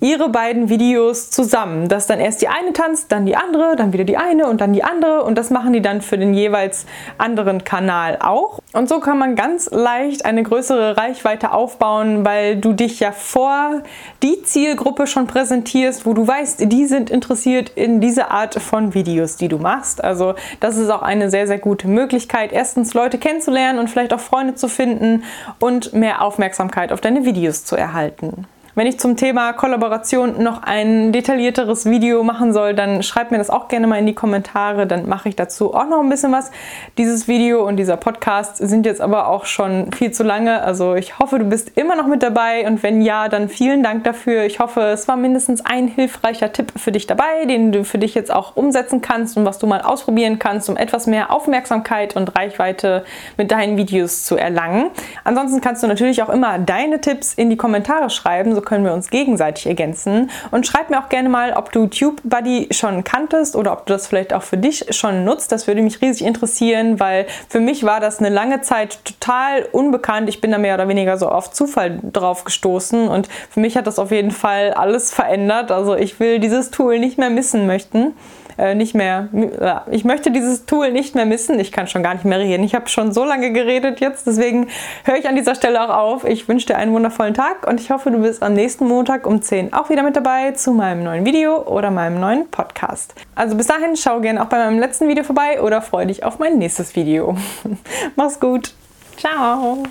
ihre 0.00 0.28
beiden 0.28 0.68
Videos 0.68 1.30
zusammen. 1.30 1.88
Dass 1.88 2.06
dann 2.06 2.20
erst 2.20 2.42
die 2.42 2.48
eine 2.48 2.72
tanzt, 2.72 3.10
dann 3.12 3.26
die 3.26 3.36
andere, 3.36 3.76
dann 3.76 3.92
wieder 3.92 4.04
die 4.04 4.16
eine 4.16 4.46
und 4.48 4.60
dann 4.60 4.72
die 4.72 4.84
andere 4.84 5.24
und 5.24 5.36
das 5.36 5.50
machen 5.50 5.72
die 5.72 5.80
dann 5.80 6.02
für 6.02 6.18
den 6.18 6.34
jeweils 6.34 6.86
anderen 7.18 7.64
Kanal 7.64 8.18
auch. 8.20 8.60
Und 8.72 8.88
so 8.88 9.00
kann 9.00 9.18
man 9.18 9.36
ganz 9.36 9.70
leicht 9.70 10.24
eine 10.24 10.42
größere 10.42 10.96
Reichweite 10.96 11.52
aufbauen, 11.52 12.24
weil 12.24 12.56
du 12.56 12.72
dich 12.72 13.00
ja 13.00 13.12
vor 13.12 13.82
die 14.22 14.42
Zielgruppe 14.42 15.06
schon 15.06 15.26
präsentierst, 15.26 16.04
wo 16.04 16.12
du 16.12 16.26
weißt, 16.26 16.70
die 16.70 16.86
sind 16.86 17.10
interessiert 17.10 17.70
in 17.74 18.00
diese 18.00 18.30
Art 18.30 18.54
von 18.60 18.94
Videos, 18.94 19.36
die 19.36 19.48
du 19.48 19.58
machst. 19.58 20.04
Also 20.04 20.34
das 20.60 20.76
ist 20.76 20.90
auch 20.90 21.02
eine 21.02 21.30
sehr, 21.30 21.46
sehr 21.46 21.58
gute 21.58 21.88
Möglichkeit, 21.88 22.52
erstens 22.52 22.92
Leute 22.94 23.18
kennenzulernen 23.18 23.78
und 23.78 23.88
vielleicht 23.88 24.12
auch 24.12 24.20
Freunde 24.20 24.54
zu 24.54 24.68
finden 24.68 25.24
und 25.58 25.94
mehr 25.94 26.22
Aufmerksamkeit 26.22 26.92
auf 26.92 27.00
deine 27.00 27.24
Videos 27.24 27.64
zu 27.64 27.76
erhalten. 27.76 28.46
Wenn 28.78 28.86
ich 28.86 29.00
zum 29.00 29.16
Thema 29.16 29.54
Kollaboration 29.54 30.42
noch 30.42 30.62
ein 30.62 31.10
detaillierteres 31.10 31.86
Video 31.86 32.22
machen 32.22 32.52
soll, 32.52 32.74
dann 32.74 33.02
schreibt 33.02 33.30
mir 33.30 33.38
das 33.38 33.48
auch 33.48 33.68
gerne 33.68 33.86
mal 33.86 33.98
in 33.98 34.04
die 34.04 34.14
Kommentare. 34.14 34.86
Dann 34.86 35.08
mache 35.08 35.30
ich 35.30 35.34
dazu 35.34 35.72
auch 35.72 35.88
noch 35.88 36.00
ein 36.00 36.10
bisschen 36.10 36.30
was. 36.30 36.50
Dieses 36.98 37.26
Video 37.26 37.66
und 37.66 37.78
dieser 37.78 37.96
Podcast 37.96 38.58
sind 38.58 38.84
jetzt 38.84 39.00
aber 39.00 39.28
auch 39.28 39.46
schon 39.46 39.92
viel 39.92 40.10
zu 40.10 40.24
lange. 40.24 40.60
Also 40.60 40.94
ich 40.94 41.18
hoffe, 41.18 41.38
du 41.38 41.46
bist 41.46 41.72
immer 41.74 41.96
noch 41.96 42.06
mit 42.06 42.22
dabei 42.22 42.66
und 42.66 42.82
wenn 42.82 43.00
ja, 43.00 43.30
dann 43.30 43.48
vielen 43.48 43.82
Dank 43.82 44.04
dafür. 44.04 44.44
Ich 44.44 44.60
hoffe, 44.60 44.82
es 44.82 45.08
war 45.08 45.16
mindestens 45.16 45.64
ein 45.64 45.88
hilfreicher 45.88 46.52
Tipp 46.52 46.74
für 46.76 46.92
dich 46.92 47.06
dabei, 47.06 47.46
den 47.46 47.72
du 47.72 47.82
für 47.82 47.96
dich 47.96 48.14
jetzt 48.14 48.30
auch 48.30 48.56
umsetzen 48.56 49.00
kannst 49.00 49.38
und 49.38 49.46
was 49.46 49.58
du 49.58 49.66
mal 49.66 49.80
ausprobieren 49.80 50.38
kannst, 50.38 50.68
um 50.68 50.76
etwas 50.76 51.06
mehr 51.06 51.32
Aufmerksamkeit 51.32 52.14
und 52.14 52.36
Reichweite 52.36 53.06
mit 53.38 53.50
deinen 53.52 53.78
Videos 53.78 54.24
zu 54.24 54.36
erlangen. 54.36 54.90
Ansonsten 55.24 55.62
kannst 55.62 55.82
du 55.82 55.86
natürlich 55.86 56.22
auch 56.22 56.28
immer 56.28 56.58
deine 56.58 57.00
Tipps 57.00 57.32
in 57.32 57.48
die 57.48 57.56
Kommentare 57.56 58.10
schreiben. 58.10 58.54
So 58.54 58.65
können 58.66 58.84
wir 58.84 58.92
uns 58.92 59.08
gegenseitig 59.08 59.66
ergänzen. 59.66 60.30
Und 60.50 60.66
schreib 60.66 60.90
mir 60.90 61.02
auch 61.02 61.08
gerne 61.08 61.30
mal, 61.30 61.54
ob 61.54 61.72
du 61.72 61.86
TubeBuddy 61.86 62.68
schon 62.72 63.02
kanntest 63.02 63.56
oder 63.56 63.72
ob 63.72 63.86
du 63.86 63.94
das 63.94 64.06
vielleicht 64.06 64.34
auch 64.34 64.42
für 64.42 64.58
dich 64.58 64.94
schon 64.94 65.24
nutzt. 65.24 65.50
Das 65.52 65.66
würde 65.66 65.80
mich 65.80 66.02
riesig 66.02 66.26
interessieren, 66.26 67.00
weil 67.00 67.26
für 67.48 67.60
mich 67.60 67.84
war 67.84 68.00
das 68.00 68.18
eine 68.18 68.28
lange 68.28 68.60
Zeit 68.60 68.98
total 69.04 69.66
unbekannt. 69.72 70.28
Ich 70.28 70.42
bin 70.42 70.50
da 70.50 70.58
mehr 70.58 70.74
oder 70.74 70.88
weniger 70.88 71.16
so 71.16 71.28
auf 71.28 71.50
Zufall 71.50 71.98
drauf 72.12 72.44
gestoßen 72.44 73.08
und 73.08 73.28
für 73.50 73.60
mich 73.60 73.76
hat 73.76 73.86
das 73.86 73.98
auf 73.98 74.10
jeden 74.10 74.32
Fall 74.32 74.74
alles 74.74 75.14
verändert. 75.14 75.72
Also 75.72 75.96
ich 75.96 76.20
will 76.20 76.40
dieses 76.40 76.70
Tool 76.70 76.98
nicht 76.98 77.16
mehr 77.16 77.30
missen 77.30 77.66
möchten 77.66 78.12
äh, 78.58 78.74
nicht 78.74 78.94
mehr, 78.94 79.28
äh, 79.32 79.94
ich 79.94 80.04
möchte 80.04 80.30
dieses 80.30 80.66
Tool 80.66 80.92
nicht 80.92 81.14
mehr 81.14 81.26
missen. 81.26 81.58
Ich 81.58 81.72
kann 81.72 81.86
schon 81.86 82.02
gar 82.02 82.14
nicht 82.14 82.24
mehr 82.24 82.38
reden. 82.38 82.64
Ich 82.64 82.74
habe 82.74 82.88
schon 82.88 83.12
so 83.12 83.24
lange 83.24 83.52
geredet 83.52 84.00
jetzt, 84.00 84.26
deswegen 84.26 84.68
höre 85.04 85.16
ich 85.16 85.28
an 85.28 85.36
dieser 85.36 85.54
Stelle 85.54 85.82
auch 85.82 85.96
auf. 85.96 86.24
Ich 86.24 86.48
wünsche 86.48 86.66
dir 86.66 86.76
einen 86.76 86.92
wundervollen 86.92 87.34
Tag 87.34 87.66
und 87.66 87.80
ich 87.80 87.90
hoffe, 87.90 88.10
du 88.10 88.18
bist 88.18 88.42
am 88.42 88.54
nächsten 88.54 88.86
Montag 88.86 89.26
um 89.26 89.42
10 89.42 89.72
auch 89.72 89.90
wieder 89.90 90.02
mit 90.02 90.16
dabei 90.16 90.52
zu 90.52 90.72
meinem 90.72 91.02
neuen 91.02 91.24
Video 91.24 91.62
oder 91.62 91.90
meinem 91.90 92.20
neuen 92.20 92.50
Podcast. 92.50 93.14
Also 93.34 93.56
bis 93.56 93.66
dahin, 93.66 93.96
schau 93.96 94.20
gerne 94.20 94.42
auch 94.42 94.46
bei 94.46 94.58
meinem 94.58 94.78
letzten 94.78 95.08
Video 95.08 95.24
vorbei 95.24 95.60
oder 95.60 95.82
freue 95.82 96.06
dich 96.06 96.24
auf 96.24 96.38
mein 96.38 96.58
nächstes 96.58 96.96
Video. 96.96 97.36
Mach's 98.16 98.40
gut. 98.40 98.74
Ciao. 99.16 99.82